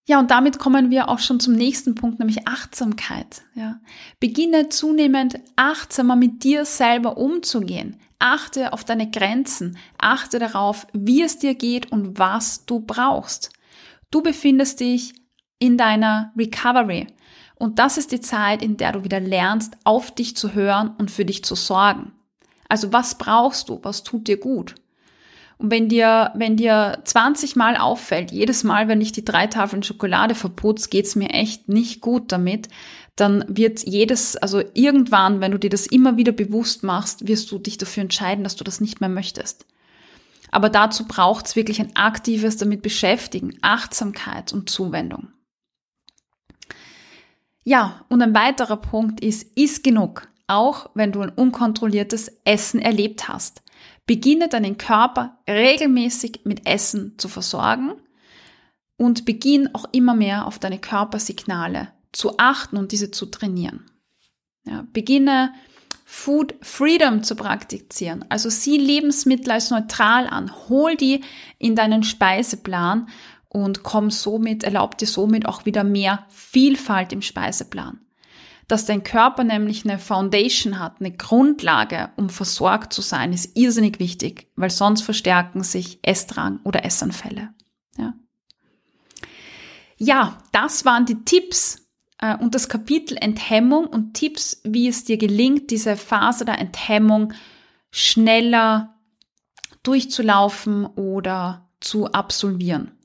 Ja, 0.06 0.18
und 0.18 0.30
damit 0.30 0.58
kommen 0.58 0.90
wir 0.90 1.08
auch 1.08 1.18
schon 1.18 1.38
zum 1.38 1.54
nächsten 1.54 1.94
Punkt, 1.94 2.18
nämlich 2.18 2.48
Achtsamkeit. 2.48 3.42
Ja. 3.54 3.78
Beginne 4.20 4.70
zunehmend 4.70 5.38
achtsamer 5.56 6.16
mit 6.16 6.44
dir 6.44 6.64
selber 6.64 7.18
umzugehen. 7.18 7.96
Achte 8.18 8.72
auf 8.72 8.84
deine 8.84 9.10
Grenzen. 9.10 9.76
Achte 9.98 10.38
darauf, 10.38 10.86
wie 10.94 11.22
es 11.22 11.38
dir 11.38 11.54
geht 11.54 11.92
und 11.92 12.18
was 12.18 12.64
du 12.64 12.80
brauchst. 12.80 13.50
Du 14.10 14.22
befindest 14.22 14.80
dich 14.80 15.12
in 15.58 15.76
deiner 15.76 16.32
Recovery. 16.36 17.06
Und 17.56 17.78
das 17.78 17.98
ist 17.98 18.12
die 18.12 18.20
Zeit, 18.20 18.62
in 18.62 18.76
der 18.76 18.92
du 18.92 19.04
wieder 19.04 19.20
lernst, 19.20 19.76
auf 19.84 20.14
dich 20.14 20.36
zu 20.36 20.54
hören 20.54 20.94
und 20.98 21.10
für 21.10 21.24
dich 21.24 21.44
zu 21.44 21.54
sorgen. 21.54 22.12
Also 22.68 22.92
was 22.92 23.18
brauchst 23.18 23.68
du? 23.68 23.80
Was 23.82 24.04
tut 24.04 24.28
dir 24.28 24.36
gut? 24.36 24.74
Und 25.58 25.72
wenn 25.72 25.88
dir, 25.88 26.30
wenn 26.36 26.56
dir 26.56 27.00
20 27.04 27.56
Mal 27.56 27.76
auffällt, 27.76 28.30
jedes 28.30 28.62
Mal, 28.62 28.86
wenn 28.86 29.00
ich 29.00 29.10
die 29.10 29.24
drei 29.24 29.48
Tafeln 29.48 29.82
Schokolade 29.82 30.36
verputze, 30.36 30.88
geht's 30.88 31.16
mir 31.16 31.30
echt 31.30 31.68
nicht 31.68 32.00
gut 32.00 32.30
damit, 32.30 32.68
dann 33.16 33.44
wird 33.48 33.84
jedes, 33.84 34.36
also 34.36 34.62
irgendwann, 34.74 35.40
wenn 35.40 35.50
du 35.50 35.58
dir 35.58 35.70
das 35.70 35.88
immer 35.88 36.16
wieder 36.16 36.30
bewusst 36.30 36.84
machst, 36.84 37.26
wirst 37.26 37.50
du 37.50 37.58
dich 37.58 37.76
dafür 37.76 38.02
entscheiden, 38.02 38.44
dass 38.44 38.54
du 38.54 38.62
das 38.62 38.80
nicht 38.80 39.00
mehr 39.00 39.08
möchtest. 39.08 39.66
Aber 40.52 40.70
dazu 40.70 41.06
braucht's 41.06 41.56
wirklich 41.56 41.80
ein 41.80 41.96
aktives 41.96 42.56
damit 42.56 42.82
beschäftigen, 42.82 43.58
Achtsamkeit 43.60 44.52
und 44.52 44.70
Zuwendung. 44.70 45.28
Ja, 47.68 48.06
und 48.08 48.22
ein 48.22 48.32
weiterer 48.32 48.78
Punkt 48.78 49.20
ist, 49.20 49.54
iss 49.54 49.82
genug, 49.82 50.26
auch 50.46 50.88
wenn 50.94 51.12
du 51.12 51.20
ein 51.20 51.28
unkontrolliertes 51.28 52.32
Essen 52.46 52.80
erlebt 52.80 53.28
hast. 53.28 53.60
Beginne 54.06 54.48
deinen 54.48 54.78
Körper 54.78 55.36
regelmäßig 55.46 56.40
mit 56.44 56.66
Essen 56.66 57.18
zu 57.18 57.28
versorgen 57.28 57.92
und 58.96 59.26
beginn 59.26 59.74
auch 59.74 59.84
immer 59.92 60.14
mehr 60.14 60.46
auf 60.46 60.58
deine 60.58 60.78
Körpersignale 60.78 61.88
zu 62.12 62.38
achten 62.38 62.78
und 62.78 62.90
diese 62.90 63.10
zu 63.10 63.26
trainieren. 63.26 63.84
Ja, 64.64 64.86
beginne 64.94 65.52
Food 66.06 66.54
Freedom 66.62 67.22
zu 67.22 67.36
praktizieren. 67.36 68.24
Also 68.30 68.48
sieh 68.48 68.78
Lebensmittel 68.78 69.50
als 69.50 69.68
neutral 69.68 70.26
an, 70.26 70.50
hol 70.70 70.96
die 70.96 71.22
in 71.58 71.76
deinen 71.76 72.02
Speiseplan 72.02 73.08
und 73.48 73.82
komm 73.82 74.10
somit, 74.10 74.64
erlaub 74.64 74.98
dir 74.98 75.06
somit 75.06 75.46
auch 75.46 75.64
wieder 75.64 75.84
mehr 75.84 76.26
Vielfalt 76.28 77.12
im 77.12 77.22
Speiseplan 77.22 78.00
dass 78.68 78.84
dein 78.84 79.02
Körper 79.02 79.44
nämlich 79.44 79.84
eine 79.84 79.98
Foundation 79.98 80.78
hat, 80.78 81.00
eine 81.00 81.10
Grundlage, 81.10 82.10
um 82.16 82.28
versorgt 82.28 82.92
zu 82.92 83.00
sein, 83.00 83.32
ist 83.32 83.56
irrsinnig 83.56 83.98
wichtig, 83.98 84.52
weil 84.56 84.70
sonst 84.70 85.00
verstärken 85.00 85.62
sich 85.62 85.98
Essdrang 86.02 86.60
oder 86.64 86.84
Essanfälle. 86.84 87.54
Ja, 87.96 88.12
ja 89.96 90.38
das 90.52 90.84
waren 90.84 91.06
die 91.06 91.24
Tipps 91.24 91.88
äh, 92.18 92.36
und 92.36 92.54
das 92.54 92.68
Kapitel 92.68 93.16
Enthemmung 93.16 93.86
und 93.86 94.12
Tipps, 94.12 94.60
wie 94.64 94.86
es 94.86 95.04
dir 95.04 95.16
gelingt, 95.16 95.70
diese 95.70 95.96
Phase 95.96 96.44
der 96.44 96.58
Enthemmung 96.58 97.32
schneller 97.90 98.94
durchzulaufen 99.82 100.84
oder 100.84 101.70
zu 101.80 102.12
absolvieren. 102.12 102.97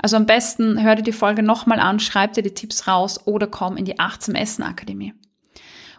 Also 0.00 0.16
am 0.16 0.26
besten 0.26 0.82
hör 0.82 0.94
dir 0.94 1.02
die 1.02 1.12
Folge 1.12 1.42
nochmal 1.42 1.80
an, 1.80 2.00
schreib 2.00 2.34
dir 2.34 2.42
die 2.42 2.54
Tipps 2.54 2.86
raus 2.86 3.26
oder 3.26 3.46
komm 3.46 3.76
in 3.76 3.84
die 3.84 3.98
Achtsam 3.98 4.34
Essen 4.34 4.62
Akademie. 4.62 5.14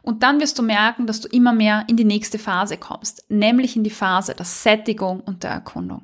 Und 0.01 0.23
dann 0.23 0.39
wirst 0.39 0.57
du 0.57 0.63
merken, 0.63 1.07
dass 1.07 1.21
du 1.21 1.27
immer 1.27 1.53
mehr 1.53 1.83
in 1.87 1.97
die 1.97 2.05
nächste 2.05 2.39
Phase 2.39 2.77
kommst, 2.77 3.25
nämlich 3.29 3.75
in 3.75 3.83
die 3.83 3.89
Phase 3.89 4.33
der 4.33 4.45
Sättigung 4.45 5.19
und 5.19 5.43
der 5.43 5.51
Erkundung. 5.51 6.03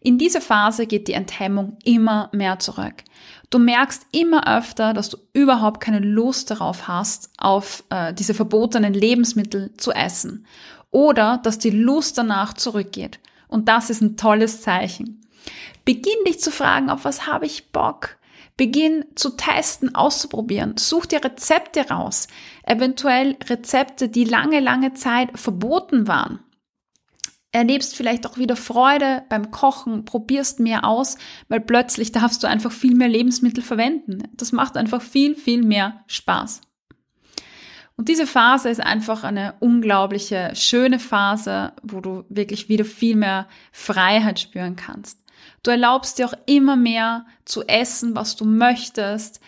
In 0.00 0.18
diese 0.18 0.40
Phase 0.40 0.86
geht 0.86 1.06
die 1.06 1.12
Enthemmung 1.12 1.76
immer 1.84 2.28
mehr 2.32 2.58
zurück. 2.58 3.04
Du 3.50 3.60
merkst 3.60 4.04
immer 4.10 4.48
öfter, 4.48 4.94
dass 4.94 5.10
du 5.10 5.18
überhaupt 5.32 5.80
keine 5.80 6.00
Lust 6.00 6.50
darauf 6.50 6.88
hast, 6.88 7.30
auf 7.38 7.84
äh, 7.90 8.12
diese 8.12 8.34
verbotenen 8.34 8.94
Lebensmittel 8.94 9.72
zu 9.76 9.92
essen. 9.92 10.46
Oder 10.90 11.38
dass 11.38 11.58
die 11.58 11.70
Lust 11.70 12.18
danach 12.18 12.54
zurückgeht. 12.54 13.20
Und 13.46 13.68
das 13.68 13.90
ist 13.90 14.00
ein 14.00 14.16
tolles 14.16 14.62
Zeichen. 14.62 15.21
Beginn 15.84 16.24
dich 16.26 16.40
zu 16.40 16.50
fragen, 16.50 16.90
auf 16.90 17.04
was 17.04 17.26
habe 17.26 17.46
ich 17.46 17.70
Bock? 17.72 18.16
Beginn 18.56 19.04
zu 19.14 19.30
testen, 19.30 19.94
auszuprobieren. 19.94 20.76
Such 20.76 21.06
dir 21.06 21.24
Rezepte 21.24 21.88
raus. 21.88 22.28
Eventuell 22.64 23.36
Rezepte, 23.48 24.08
die 24.08 24.24
lange, 24.24 24.60
lange 24.60 24.92
Zeit 24.94 25.30
verboten 25.38 26.06
waren. 26.06 26.40
Erlebst 27.50 27.96
vielleicht 27.96 28.26
auch 28.26 28.38
wieder 28.38 28.56
Freude 28.56 29.24
beim 29.28 29.50
Kochen, 29.50 30.06
probierst 30.06 30.58
mehr 30.58 30.84
aus, 30.84 31.18
weil 31.48 31.60
plötzlich 31.60 32.12
darfst 32.12 32.42
du 32.42 32.46
einfach 32.46 32.72
viel 32.72 32.94
mehr 32.94 33.08
Lebensmittel 33.08 33.62
verwenden. 33.62 34.22
Das 34.34 34.52
macht 34.52 34.76
einfach 34.76 35.02
viel, 35.02 35.34
viel 35.34 35.62
mehr 35.62 36.02
Spaß. 36.06 36.62
Und 37.96 38.08
diese 38.08 38.26
Phase 38.26 38.70
ist 38.70 38.80
einfach 38.80 39.22
eine 39.22 39.54
unglaubliche, 39.60 40.52
schöne 40.54 40.98
Phase, 40.98 41.72
wo 41.82 42.00
du 42.00 42.24
wirklich 42.30 42.70
wieder 42.70 42.86
viel 42.86 43.16
mehr 43.16 43.46
Freiheit 43.70 44.40
spüren 44.40 44.76
kannst. 44.76 45.21
Du 45.62 45.70
erlaubst 45.70 46.18
dir 46.18 46.26
auch 46.26 46.34
immer 46.46 46.76
mehr 46.76 47.26
zu 47.44 47.62
essen, 47.66 48.14
was 48.14 48.36
du 48.36 48.44
möchtest 48.44 49.40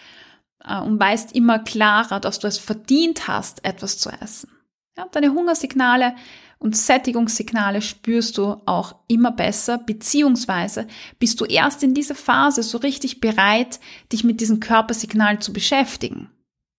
äh, 0.64 0.78
und 0.78 0.98
weißt 0.98 1.34
immer 1.34 1.58
klarer, 1.58 2.20
dass 2.20 2.38
du 2.38 2.46
es 2.46 2.58
verdient 2.58 3.28
hast, 3.28 3.64
etwas 3.64 3.98
zu 3.98 4.10
essen. 4.10 4.50
Ja, 4.96 5.06
deine 5.10 5.32
Hungersignale 5.32 6.14
und 6.58 6.76
Sättigungssignale 6.76 7.82
spürst 7.82 8.38
du 8.38 8.62
auch 8.64 8.94
immer 9.08 9.32
besser, 9.32 9.78
beziehungsweise 9.78 10.86
bist 11.18 11.40
du 11.40 11.44
erst 11.44 11.82
in 11.82 11.94
dieser 11.94 12.14
Phase 12.14 12.62
so 12.62 12.78
richtig 12.78 13.20
bereit, 13.20 13.80
dich 14.12 14.24
mit 14.24 14.40
diesen 14.40 14.60
Körpersignalen 14.60 15.40
zu 15.40 15.52
beschäftigen. 15.52 16.30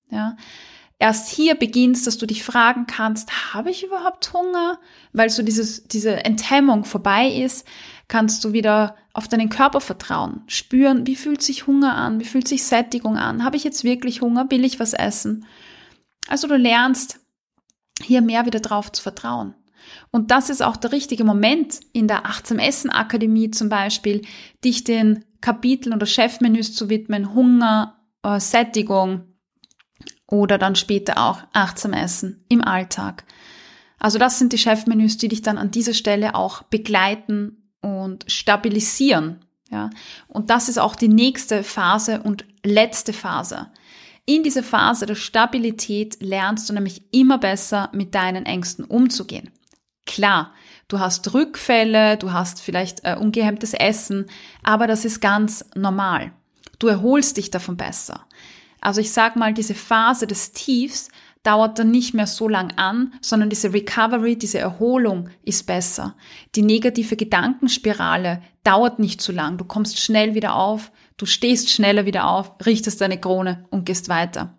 Ja, 0.10 0.38
erst 0.98 1.30
hier 1.30 1.56
beginnst, 1.56 2.08
dass 2.08 2.18
du 2.18 2.26
dich 2.26 2.44
fragen 2.44 2.88
kannst, 2.88 3.54
habe 3.54 3.70
ich 3.70 3.84
überhaupt 3.84 4.34
Hunger? 4.34 4.80
Weil 5.14 5.30
so 5.30 5.44
dieses, 5.44 5.88
diese 5.88 6.24
Enthemmung 6.24 6.86
vorbei 6.86 7.28
ist, 7.28 7.68
kannst 8.08 8.44
du 8.44 8.54
wieder 8.54 8.96
auf 9.14 9.28
deinen 9.28 9.50
Körper 9.50 9.82
vertrauen, 9.82 10.44
spüren, 10.48 11.08
wie 11.08 11.16
fühlt 11.16 11.42
sich 11.42 11.68
Hunger 11.68 11.96
an, 11.96 12.20
wie 12.20 12.26
fühlt 12.26 12.48
sich 12.48 12.64
Sättigung 12.64 13.18
an, 13.18 13.44
habe 13.44 13.58
ich 13.58 13.64
jetzt 13.64 13.84
wirklich 13.84 14.22
Hunger, 14.22 14.50
will 14.50 14.66
ich 14.66 14.80
was 14.80 14.94
essen? 14.94 15.46
Also 16.28 16.48
du 16.48 16.56
lernst 16.56 17.20
hier 18.02 18.22
mehr 18.22 18.46
wieder 18.46 18.60
drauf 18.60 18.92
zu 18.92 19.02
vertrauen. 19.02 19.56
Und 20.12 20.32
das 20.32 20.50
ist 20.50 20.64
auch 20.64 20.78
der 20.78 20.92
richtige 20.92 21.24
Moment 21.24 21.80
in 21.94 22.08
der 22.08 22.26
Achtsam 22.26 22.60
Essen 22.60 22.90
Akademie 22.90 23.52
zum 23.52 23.70
Beispiel, 23.70 24.24
dich 24.64 24.84
den 24.84 25.24
Kapiteln 25.42 25.96
oder 25.96 26.08
Chefmenüs 26.08 26.74
zu 26.74 26.90
widmen, 26.90 27.34
Hunger, 27.34 28.00
äh, 28.24 28.40
Sättigung 28.40 29.36
oder 30.28 30.58
dann 30.58 30.76
später 30.76 31.20
auch 31.20 31.44
achtsam 31.54 31.94
Essen 31.94 32.46
im 32.50 32.64
Alltag. 32.64 33.26
Also 34.00 34.18
das 34.18 34.40
sind 34.40 34.54
die 34.54 34.58
Chefmenüs, 34.58 35.18
die 35.18 35.28
dich 35.28 35.42
dann 35.42 35.58
an 35.58 35.72
dieser 35.72 35.94
Stelle 35.94 36.36
auch 36.36 36.64
begleiten 36.64 37.65
und 37.86 38.26
stabilisieren. 38.28 39.40
Ja, 39.72 39.90
und 40.28 40.50
das 40.50 40.70
ist 40.70 40.78
auch 40.78 40.96
die 40.96 41.08
nächste 41.08 41.64
Phase 41.64 42.22
und 42.22 42.46
letzte 42.64 43.14
Phase. 43.14 43.68
In 44.26 44.44
dieser 44.44 44.64
Phase 44.64 45.06
der 45.06 45.16
Stabilität 45.16 46.18
lernst 46.20 46.70
du 46.70 46.74
nämlich 46.74 47.04
immer 47.12 47.38
besser 47.38 47.90
mit 47.94 48.16
deinen 48.16 48.46
Ängsten 48.46 48.86
umzugehen. 48.86 49.52
Klar, 50.06 50.54
du 50.88 51.00
hast 51.00 51.34
Rückfälle, 51.34 52.18
du 52.18 52.32
hast 52.32 52.62
vielleicht 52.62 53.04
äh, 53.04 53.16
ungehemmtes 53.20 53.74
Essen, 53.74 54.26
aber 54.64 54.88
das 54.88 55.06
ist 55.06 55.20
ganz 55.20 55.66
normal. 55.76 56.32
Du 56.80 56.88
erholst 56.88 57.38
dich 57.38 57.52
davon 57.52 57.78
besser. 57.78 58.26
Also 58.82 59.02
ich 59.02 59.12
sag 59.12 59.36
mal, 59.36 59.54
diese 59.54 59.76
Phase 59.76 60.28
des 60.28 60.52
Tiefs 60.52 61.10
dauert 61.46 61.80
dann 61.80 61.92
nicht 61.92 62.14
mehr 62.14 62.28
so 62.28 62.48
lang 62.48 62.74
an, 62.78 63.14
sondern 63.22 63.50
diese 63.50 63.74
Recovery, 63.74 64.38
diese 64.38 64.60
Erholung 64.60 65.30
ist 65.44 65.68
besser. 65.68 66.16
Die 66.56 66.62
negative 66.62 67.16
Gedankenspirale 67.16 68.42
dauert 68.64 69.00
nicht 69.00 69.22
zu 69.22 69.32
lang. 69.32 69.58
Du 69.58 69.66
kommst 69.66 70.00
schnell 70.00 70.34
wieder 70.34 70.56
auf, 70.56 70.92
du 71.18 71.26
stehst 71.26 71.70
schneller 71.70 72.06
wieder 72.06 72.28
auf, 72.28 72.54
richtest 72.66 73.02
deine 73.02 73.20
Krone 73.20 73.66
und 73.70 73.86
gehst 73.86 74.10
weiter. 74.10 74.58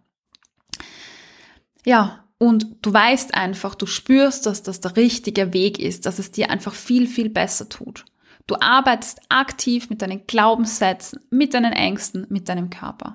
Ja, 1.85 2.25
und 2.38 2.66
du 2.83 2.92
weißt 2.92 3.35
einfach, 3.35 3.75
du 3.75 3.87
spürst, 3.87 4.46
dass 4.46 4.62
das 4.62 4.81
der 4.81 4.96
richtige 4.96 5.53
Weg 5.53 5.79
ist, 5.79 6.07
dass 6.07 6.18
es 6.18 6.31
dir 6.31 6.51
einfach 6.51 6.75
viel, 6.75 7.07
viel 7.07 7.31
besser 7.31 7.68
tut. 7.68 8.05
Du 8.46 8.57
arbeitest 8.61 9.20
aktiv 9.29 9.90
mit 9.90 10.03
deinen 10.03 10.27
Glaubenssätzen, 10.27 11.20
mit 11.31 11.55
deinen 11.55 11.72
Ängsten, 11.72 12.27
mit 12.29 12.49
deinem 12.49 12.70
Körper. 12.70 13.14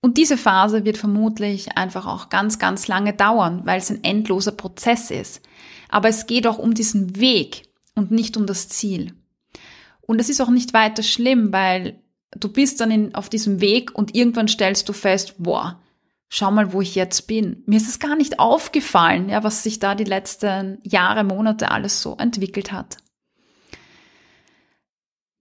Und 0.00 0.16
diese 0.16 0.36
Phase 0.36 0.84
wird 0.84 0.96
vermutlich 0.96 1.76
einfach 1.76 2.06
auch 2.06 2.28
ganz, 2.28 2.58
ganz 2.58 2.86
lange 2.86 3.12
dauern, 3.12 3.62
weil 3.64 3.78
es 3.78 3.90
ein 3.90 4.04
endloser 4.04 4.52
Prozess 4.52 5.10
ist. 5.10 5.42
Aber 5.88 6.08
es 6.08 6.26
geht 6.26 6.46
auch 6.46 6.58
um 6.58 6.74
diesen 6.74 7.18
Weg 7.18 7.64
und 7.94 8.10
nicht 8.10 8.36
um 8.36 8.46
das 8.46 8.68
Ziel. 8.68 9.14
Und 10.00 10.20
es 10.20 10.28
ist 10.28 10.40
auch 10.40 10.50
nicht 10.50 10.72
weiter 10.72 11.02
schlimm, 11.02 11.52
weil 11.52 12.00
du 12.30 12.48
bist 12.48 12.80
dann 12.80 12.90
in, 12.90 13.14
auf 13.14 13.28
diesem 13.28 13.60
Weg 13.60 13.94
und 13.94 14.14
irgendwann 14.14 14.48
stellst 14.48 14.88
du 14.88 14.92
fest, 14.92 15.34
boah, 15.38 15.80
schau 16.28 16.50
mal, 16.50 16.72
wo 16.72 16.80
ich 16.80 16.94
jetzt 16.94 17.26
bin. 17.26 17.62
Mir 17.66 17.76
ist 17.76 17.88
es 17.88 17.98
gar 17.98 18.16
nicht 18.16 18.38
aufgefallen, 18.38 19.28
ja, 19.28 19.42
was 19.42 19.62
sich 19.62 19.80
da 19.80 19.94
die 19.94 20.04
letzten 20.04 20.78
Jahre, 20.84 21.24
Monate 21.24 21.70
alles 21.70 22.00
so 22.00 22.16
entwickelt 22.16 22.70
hat. 22.70 22.98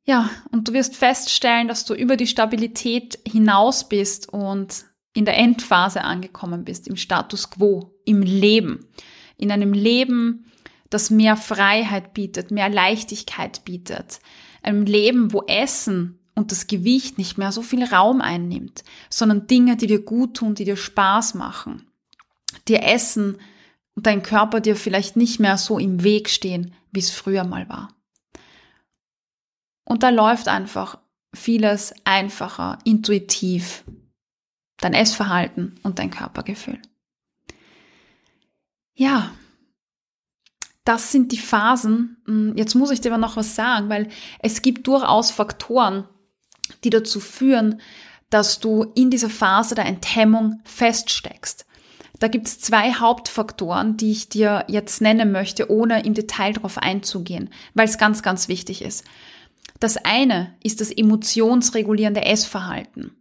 Ja, 0.07 0.29
und 0.51 0.69
du 0.69 0.73
wirst 0.73 0.95
feststellen, 0.95 1.67
dass 1.67 1.83
du 1.83 1.93
über 1.93 2.15
die 2.15 2.27
Stabilität 2.27 3.19
hinaus 3.27 3.89
bist 3.89 4.31
und 4.31 4.85
in 5.13 5.25
der 5.25 5.35
Endphase 5.35 6.01
angekommen 6.01 6.63
bist, 6.63 6.87
im 6.87 6.95
Status 6.95 7.49
quo, 7.49 7.93
im 8.05 8.21
Leben. 8.21 8.87
In 9.35 9.51
einem 9.51 9.73
Leben, 9.73 10.45
das 10.89 11.09
mehr 11.09 11.35
Freiheit 11.35 12.13
bietet, 12.13 12.51
mehr 12.51 12.69
Leichtigkeit 12.69 13.65
bietet. 13.65 14.21
Einem 14.63 14.85
Leben, 14.85 15.33
wo 15.33 15.41
Essen 15.41 16.19
und 16.35 16.53
das 16.53 16.67
Gewicht 16.67 17.17
nicht 17.17 17.37
mehr 17.37 17.51
so 17.51 17.61
viel 17.61 17.83
Raum 17.83 18.21
einnimmt, 18.21 18.85
sondern 19.09 19.47
Dinge, 19.47 19.75
die 19.75 19.87
dir 19.87 20.01
gut 20.01 20.37
tun, 20.37 20.55
die 20.55 20.63
dir 20.63 20.77
Spaß 20.77 21.33
machen. 21.33 21.85
Dir 22.69 22.81
Essen 22.83 23.37
und 23.95 24.05
dein 24.05 24.23
Körper 24.23 24.61
dir 24.61 24.77
vielleicht 24.77 25.17
nicht 25.17 25.39
mehr 25.41 25.57
so 25.57 25.77
im 25.79 26.03
Weg 26.03 26.29
stehen, 26.29 26.73
wie 26.91 26.99
es 26.99 27.09
früher 27.09 27.43
mal 27.43 27.67
war. 27.67 27.96
Und 29.87 30.03
da 30.03 30.09
läuft 30.09 30.49
einfach 30.49 30.97
vieles 31.33 31.93
einfacher, 32.03 32.77
intuitiv. 32.83 33.85
Dein 34.79 34.93
Essverhalten 34.93 35.79
und 35.81 35.97
dein 35.97 36.11
Körpergefühl. 36.11 36.79
Ja, 38.93 39.31
das 40.83 41.11
sind 41.11 41.31
die 41.31 41.37
Phasen. 41.37 42.17
Hm, 42.25 42.55
jetzt 42.57 42.75
muss 42.75 42.91
ich 42.91 42.99
dir 42.99 43.13
aber 43.13 43.17
noch 43.17 43.37
was 43.37 43.55
sagen, 43.55 43.87
weil 43.87 44.09
es 44.39 44.61
gibt 44.61 44.85
durchaus 44.87 45.31
Faktoren, 45.31 46.03
die 46.83 46.89
dazu 46.89 47.21
führen, 47.21 47.79
dass 48.29 48.59
du 48.59 48.91
in 48.93 49.09
dieser 49.09 49.29
Phase 49.29 49.73
der 49.73 49.85
Enthemmung 49.85 50.59
feststeckst. 50.65 51.65
Da 52.19 52.27
gibt 52.27 52.47
es 52.47 52.59
zwei 52.59 52.93
Hauptfaktoren, 52.93 53.95
die 53.95 54.11
ich 54.11 54.27
dir 54.27 54.65
jetzt 54.67 55.01
nennen 55.01 55.31
möchte, 55.31 55.71
ohne 55.71 56.03
im 56.03 56.13
Detail 56.13 56.53
darauf 56.53 56.77
einzugehen, 56.77 57.49
weil 57.73 57.87
es 57.87 57.97
ganz, 57.97 58.21
ganz 58.21 58.49
wichtig 58.49 58.81
ist. 58.81 59.05
Das 59.79 59.97
eine 59.97 60.55
ist 60.63 60.81
das 60.81 60.91
emotionsregulierende 60.91 62.23
Essverhalten. 62.23 63.11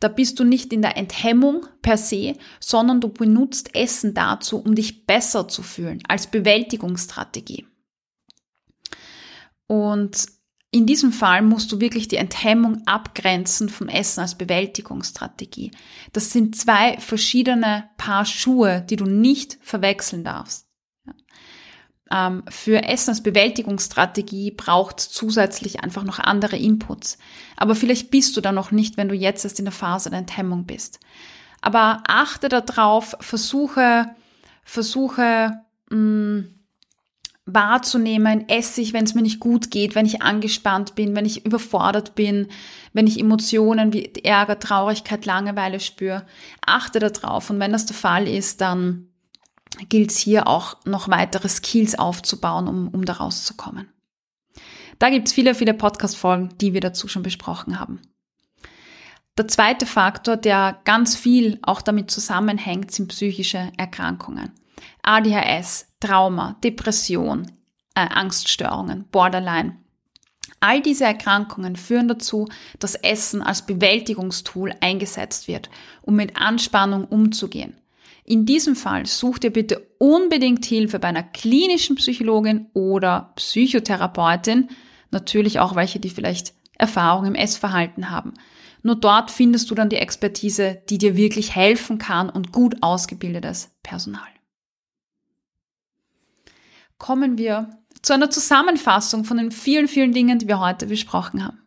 Da 0.00 0.08
bist 0.08 0.38
du 0.38 0.44
nicht 0.44 0.72
in 0.72 0.82
der 0.82 0.96
Enthemmung 0.96 1.66
per 1.80 1.96
se, 1.96 2.36
sondern 2.60 3.00
du 3.00 3.08
benutzt 3.08 3.74
Essen 3.74 4.14
dazu, 4.14 4.58
um 4.58 4.74
dich 4.74 5.06
besser 5.06 5.48
zu 5.48 5.62
fühlen, 5.62 6.02
als 6.08 6.26
Bewältigungsstrategie. 6.26 7.66
Und 9.66 10.26
in 10.70 10.86
diesem 10.86 11.12
Fall 11.12 11.42
musst 11.42 11.70
du 11.70 11.80
wirklich 11.80 12.08
die 12.08 12.16
Enthemmung 12.16 12.82
abgrenzen 12.86 13.68
vom 13.68 13.88
Essen 13.88 14.20
als 14.20 14.36
Bewältigungsstrategie. 14.36 15.70
Das 16.12 16.32
sind 16.32 16.56
zwei 16.56 16.98
verschiedene 16.98 17.90
Paar 17.98 18.24
Schuhe, 18.24 18.84
die 18.88 18.96
du 18.96 19.04
nicht 19.04 19.58
verwechseln 19.60 20.24
darfst. 20.24 20.66
Ähm, 22.12 22.42
für 22.48 22.82
Essen 22.82 23.10
als 23.10 23.22
Bewältigungsstrategie 23.22 24.50
braucht 24.50 25.00
zusätzlich 25.00 25.82
einfach 25.82 26.04
noch 26.04 26.18
andere 26.18 26.56
Inputs. 26.56 27.16
Aber 27.56 27.74
vielleicht 27.74 28.10
bist 28.10 28.36
du 28.36 28.40
da 28.40 28.52
noch 28.52 28.70
nicht, 28.70 28.96
wenn 28.96 29.08
du 29.08 29.14
jetzt 29.14 29.44
erst 29.44 29.58
in 29.58 29.64
der 29.64 29.72
Phase 29.72 30.10
der 30.10 30.18
Enthemmung 30.18 30.66
bist. 30.66 31.00
Aber 31.62 32.02
achte 32.06 32.48
darauf, 32.48 33.16
versuche, 33.20 34.06
versuche, 34.64 35.52
mh, 35.90 35.96
mm, 35.96 36.48
wahrzunehmen, 37.44 38.48
esse 38.48 38.80
ich, 38.80 38.92
wenn 38.92 39.04
es 39.04 39.14
mir 39.14 39.22
nicht 39.22 39.40
gut 39.40 39.70
geht, 39.70 39.94
wenn 39.94 40.06
ich 40.06 40.22
angespannt 40.22 40.94
bin, 40.94 41.16
wenn 41.16 41.26
ich 41.26 41.44
überfordert 41.44 42.14
bin, 42.14 42.48
wenn 42.92 43.08
ich 43.08 43.18
Emotionen 43.18 43.92
wie 43.92 44.12
Ärger, 44.22 44.60
Traurigkeit, 44.60 45.26
Langeweile 45.26 45.80
spüre. 45.80 46.24
Achte 46.64 47.00
darauf 47.00 47.50
und 47.50 47.58
wenn 47.58 47.72
das 47.72 47.86
der 47.86 47.96
Fall 47.96 48.28
ist, 48.28 48.60
dann 48.60 49.08
gilt 49.88 50.10
es 50.10 50.18
hier 50.18 50.46
auch 50.46 50.76
noch 50.84 51.08
weitere 51.08 51.48
Skills 51.48 51.98
aufzubauen, 51.98 52.68
um, 52.68 52.88
um 52.88 53.04
da 53.04 53.14
rauszukommen. 53.14 53.88
Da 54.98 55.10
gibt 55.10 55.28
es 55.28 55.34
viele, 55.34 55.54
viele 55.54 55.74
Podcast-Folgen, 55.74 56.50
die 56.60 56.74
wir 56.74 56.80
dazu 56.80 57.08
schon 57.08 57.22
besprochen 57.22 57.80
haben. 57.80 58.00
Der 59.38 59.48
zweite 59.48 59.86
Faktor, 59.86 60.36
der 60.36 60.78
ganz 60.84 61.16
viel 61.16 61.58
auch 61.62 61.80
damit 61.80 62.10
zusammenhängt, 62.10 62.90
sind 62.90 63.08
psychische 63.08 63.72
Erkrankungen. 63.78 64.52
ADHS, 65.02 65.86
Trauma, 66.00 66.56
Depression, 66.62 67.50
äh, 67.94 68.06
Angststörungen, 68.08 69.06
Borderline. 69.10 69.78
All 70.60 70.80
diese 70.80 71.04
Erkrankungen 71.04 71.76
führen 71.76 72.08
dazu, 72.08 72.46
dass 72.78 72.94
Essen 72.94 73.42
als 73.42 73.66
Bewältigungstool 73.66 74.74
eingesetzt 74.80 75.48
wird, 75.48 75.70
um 76.02 76.14
mit 76.14 76.36
Anspannung 76.36 77.06
umzugehen. 77.06 77.81
In 78.32 78.46
diesem 78.46 78.76
Fall 78.76 79.04
such 79.04 79.38
dir 79.40 79.50
bitte 79.50 79.86
unbedingt 79.98 80.64
Hilfe 80.64 80.98
bei 80.98 81.08
einer 81.08 81.22
klinischen 81.22 81.96
Psychologin 81.96 82.68
oder 82.72 83.32
Psychotherapeutin, 83.36 84.68
natürlich 85.10 85.60
auch 85.60 85.76
welche, 85.76 86.00
die 86.00 86.08
vielleicht 86.08 86.54
Erfahrung 86.78 87.26
im 87.26 87.34
Essverhalten 87.34 88.10
haben. 88.10 88.32
Nur 88.82 88.96
dort 88.96 89.30
findest 89.30 89.70
du 89.70 89.74
dann 89.74 89.90
die 89.90 89.96
Expertise, 89.96 90.82
die 90.88 90.98
dir 90.98 91.16
wirklich 91.16 91.54
helfen 91.54 91.98
kann 91.98 92.30
und 92.30 92.52
gut 92.52 92.76
ausgebildetes 92.80 93.70
Personal 93.82 94.32
kommen 97.02 97.36
wir 97.36 97.68
zu 98.00 98.14
einer 98.14 98.30
Zusammenfassung 98.30 99.24
von 99.24 99.36
den 99.36 99.50
vielen, 99.50 99.88
vielen 99.88 100.12
Dingen, 100.12 100.38
die 100.38 100.48
wir 100.48 100.60
heute 100.60 100.86
besprochen 100.86 101.44
haben. 101.44 101.61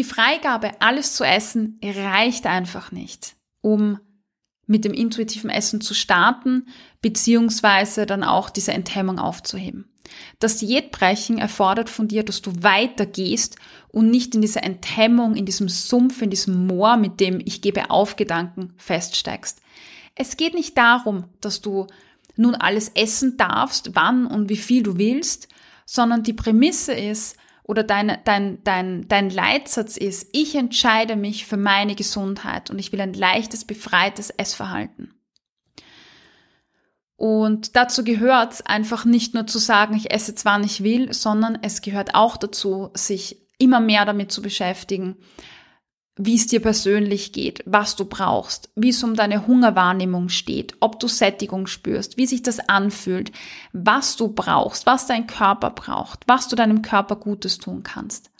Die 0.00 0.04
Freigabe, 0.04 0.80
alles 0.80 1.14
zu 1.14 1.24
essen, 1.24 1.78
reicht 1.84 2.46
einfach 2.46 2.90
nicht, 2.90 3.36
um 3.60 4.00
mit 4.66 4.86
dem 4.86 4.94
intuitiven 4.94 5.50
Essen 5.50 5.82
zu 5.82 5.92
starten, 5.92 6.68
beziehungsweise 7.02 8.06
dann 8.06 8.24
auch 8.24 8.48
diese 8.48 8.72
Enthemmung 8.72 9.18
aufzuheben. 9.18 9.92
Das 10.38 10.56
Diätbrechen 10.56 11.36
erfordert 11.36 11.90
von 11.90 12.08
dir, 12.08 12.24
dass 12.24 12.40
du 12.40 12.50
weitergehst 12.62 13.56
und 13.88 14.10
nicht 14.10 14.34
in 14.34 14.40
dieser 14.40 14.64
Enthemmung, 14.64 15.36
in 15.36 15.44
diesem 15.44 15.68
Sumpf, 15.68 16.22
in 16.22 16.30
diesem 16.30 16.66
Moor, 16.66 16.96
mit 16.96 17.20
dem 17.20 17.38
ich 17.38 17.60
gebe 17.60 17.90
auf 17.90 18.16
Gedanken 18.16 18.72
feststeigst. 18.78 19.60
Es 20.14 20.38
geht 20.38 20.54
nicht 20.54 20.78
darum, 20.78 21.24
dass 21.42 21.60
du 21.60 21.88
nun 22.36 22.54
alles 22.54 22.88
essen 22.94 23.36
darfst, 23.36 23.90
wann 23.92 24.24
und 24.24 24.48
wie 24.48 24.56
viel 24.56 24.82
du 24.82 24.96
willst, 24.96 25.48
sondern 25.84 26.22
die 26.22 26.32
Prämisse 26.32 26.94
ist, 26.94 27.36
oder 27.70 27.84
dein, 27.84 28.18
dein, 28.24 28.64
dein, 28.64 29.06
dein 29.06 29.30
Leitsatz 29.30 29.96
ist, 29.96 30.30
ich 30.32 30.56
entscheide 30.56 31.14
mich 31.14 31.46
für 31.46 31.56
meine 31.56 31.94
Gesundheit 31.94 32.68
und 32.68 32.80
ich 32.80 32.90
will 32.90 33.00
ein 33.00 33.14
leichtes, 33.14 33.64
befreites 33.64 34.30
Essverhalten. 34.30 35.14
Und 37.14 37.76
dazu 37.76 38.02
gehört 38.02 38.54
es 38.54 38.62
einfach 38.62 39.04
nicht 39.04 39.34
nur 39.34 39.46
zu 39.46 39.58
sagen, 39.58 39.94
ich 39.94 40.12
esse 40.12 40.34
zwar 40.34 40.58
nicht 40.58 40.82
will, 40.82 41.12
sondern 41.12 41.58
es 41.62 41.80
gehört 41.80 42.16
auch 42.16 42.36
dazu, 42.36 42.90
sich 42.94 43.46
immer 43.56 43.78
mehr 43.78 44.04
damit 44.04 44.32
zu 44.32 44.42
beschäftigen, 44.42 45.14
wie 46.16 46.34
es 46.34 46.46
dir 46.46 46.60
persönlich 46.60 47.32
geht, 47.32 47.62
was 47.66 47.96
du 47.96 48.04
brauchst, 48.04 48.70
wie 48.74 48.90
es 48.90 49.02
um 49.02 49.14
deine 49.14 49.46
Hungerwahrnehmung 49.46 50.28
steht, 50.28 50.74
ob 50.80 51.00
du 51.00 51.08
Sättigung 51.08 51.66
spürst, 51.66 52.16
wie 52.16 52.26
sich 52.26 52.42
das 52.42 52.60
anfühlt, 52.60 53.32
was 53.72 54.16
du 54.16 54.28
brauchst, 54.28 54.86
was 54.86 55.06
dein 55.06 55.26
Körper 55.26 55.70
braucht, 55.70 56.24
was 56.26 56.48
du 56.48 56.56
deinem 56.56 56.82
Körper 56.82 57.16
Gutes 57.16 57.58
tun 57.58 57.82
kannst. 57.82 58.30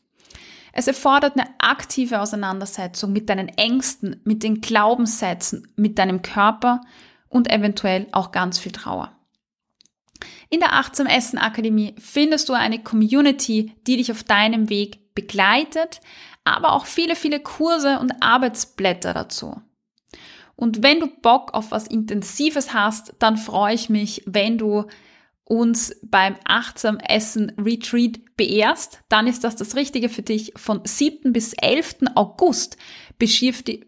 Es 0.72 0.87
erfordert 0.87 1.37
eine 1.37 1.48
aktive 1.59 2.20
Auseinandersetzung 2.20 3.12
mit 3.12 3.28
deinen 3.28 3.48
Ängsten, 3.48 4.20
mit 4.24 4.42
den 4.42 4.61
Glaubenssätzen, 4.61 5.66
mit 5.76 5.98
deinem 5.98 6.22
Körper 6.22 6.83
und 7.28 7.50
eventuell 7.50 8.06
auch 8.12 8.30
ganz 8.30 8.59
viel 8.59 8.72
Trauer. 8.72 9.12
In 10.48 10.61
der 10.61 10.74
Achtsam 10.74 11.06
Essen 11.06 11.38
Akademie 11.38 11.94
findest 11.98 12.48
du 12.48 12.52
eine 12.52 12.83
Community, 12.83 13.72
die 13.87 13.96
dich 13.96 14.12
auf 14.12 14.22
deinem 14.22 14.68
Weg 14.68 14.99
begleitet, 15.14 16.01
aber 16.44 16.73
auch 16.73 16.87
viele, 16.87 17.16
viele 17.16 17.40
Kurse 17.40 17.99
und 17.99 18.23
Arbeitsblätter 18.23 19.14
dazu. 19.14 19.61
Und 20.57 20.83
wenn 20.83 21.01
du 21.01 21.07
Bock 21.07 21.55
auf 21.55 21.70
was 21.70 21.87
Intensives 21.87 22.75
hast, 22.75 23.14
dann 23.18 23.37
freue 23.37 23.75
ich 23.75 23.88
mich, 23.88 24.23
wenn 24.27 24.59
du 24.59 24.85
uns 25.44 25.96
beim 26.03 26.37
Achtsam 26.44 26.99
Essen 26.99 27.53
Retreat 27.59 28.37
beehrst, 28.37 29.01
dann 29.09 29.27
ist 29.27 29.42
das 29.42 29.57
das 29.57 29.75
Richtige 29.75 30.09
für 30.09 30.23
dich. 30.23 30.53
Von 30.57 30.83
7. 30.85 31.33
bis 31.33 31.55
11. 31.55 31.96
August 32.14 32.77
beschäftigen 33.18 33.79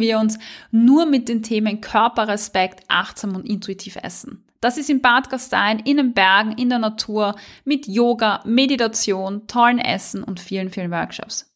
wir 0.00 0.18
uns 0.18 0.38
nur 0.70 1.06
mit 1.06 1.28
den 1.30 1.42
Themen 1.42 1.80
Körperrespekt, 1.80 2.84
achtsam 2.88 3.34
und 3.34 3.48
intuitiv 3.48 3.96
essen. 3.96 4.44
Das 4.62 4.78
ist 4.78 4.88
in 4.88 5.02
Bad 5.02 5.28
Gastein, 5.28 5.80
in 5.80 5.96
den 5.96 6.14
Bergen, 6.14 6.52
in 6.52 6.70
der 6.70 6.78
Natur, 6.78 7.34
mit 7.64 7.88
Yoga, 7.88 8.42
Meditation, 8.44 9.48
tollen 9.48 9.80
Essen 9.80 10.22
und 10.22 10.38
vielen, 10.38 10.70
vielen 10.70 10.92
Workshops. 10.92 11.52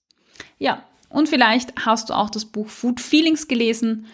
Ja, 0.58 0.82
und 1.08 1.28
vielleicht 1.28 1.72
hast 1.86 2.10
du 2.10 2.14
auch 2.14 2.30
das 2.30 2.44
Buch 2.44 2.68
Food 2.68 3.00
Feelings 3.00 3.46
gelesen 3.46 4.06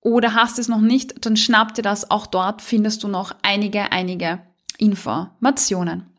oder 0.00 0.34
hast 0.34 0.58
es 0.58 0.66
noch 0.66 0.80
nicht, 0.80 1.24
dann 1.24 1.36
schnapp 1.36 1.72
dir 1.74 1.82
das. 1.82 2.10
Auch 2.10 2.26
dort 2.26 2.62
findest 2.62 3.04
du 3.04 3.08
noch 3.08 3.32
einige, 3.42 3.92
einige 3.92 4.40
Informationen. 4.76 6.10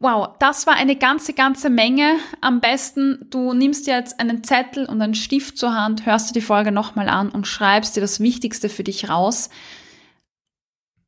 Wow, 0.00 0.30
das 0.40 0.66
war 0.66 0.74
eine 0.74 0.96
ganze, 0.96 1.32
ganze 1.32 1.70
Menge. 1.70 2.16
Am 2.40 2.60
besten, 2.60 3.28
du 3.30 3.52
nimmst 3.52 3.86
dir 3.86 3.94
jetzt 3.94 4.18
einen 4.18 4.42
Zettel 4.42 4.86
und 4.86 5.00
einen 5.00 5.14
Stift 5.14 5.58
zur 5.58 5.76
Hand, 5.76 6.06
hörst 6.06 6.28
du 6.28 6.34
die 6.34 6.44
Folge 6.44 6.72
nochmal 6.72 7.08
an 7.08 7.30
und 7.30 7.46
schreibst 7.46 7.94
dir 7.94 8.00
das 8.00 8.18
Wichtigste 8.18 8.68
für 8.68 8.82
dich 8.82 9.08
raus 9.08 9.48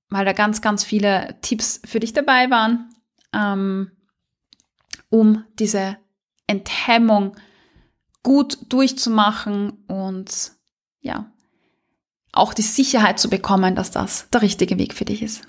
weil 0.08 0.24
da 0.24 0.32
ganz, 0.32 0.60
ganz 0.62 0.84
viele 0.84 1.36
Tipps 1.42 1.80
für 1.84 2.00
dich 2.00 2.12
dabei 2.12 2.50
waren, 2.50 2.90
ähm, 3.32 3.90
um 5.08 5.44
diese 5.58 5.96
Enthemmung 6.46 7.36
gut 8.22 8.58
durchzumachen 8.68 9.70
und 9.86 10.52
ja, 11.00 11.30
auch 12.32 12.54
die 12.54 12.62
Sicherheit 12.62 13.18
zu 13.18 13.30
bekommen, 13.30 13.74
dass 13.74 13.90
das 13.90 14.28
der 14.30 14.42
richtige 14.42 14.78
Weg 14.78 14.94
für 14.94 15.04
dich 15.04 15.22
ist. 15.22 15.42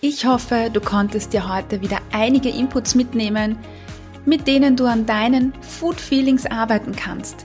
Ich 0.00 0.26
hoffe, 0.26 0.68
du 0.72 0.80
konntest 0.80 1.32
dir 1.32 1.48
heute 1.48 1.80
wieder 1.80 1.98
einige 2.12 2.50
Inputs 2.50 2.94
mitnehmen, 2.94 3.58
mit 4.26 4.46
denen 4.46 4.76
du 4.76 4.84
an 4.84 5.06
deinen 5.06 5.54
Food 5.62 5.98
Feelings 5.98 6.44
arbeiten 6.46 6.94
kannst. 6.94 7.44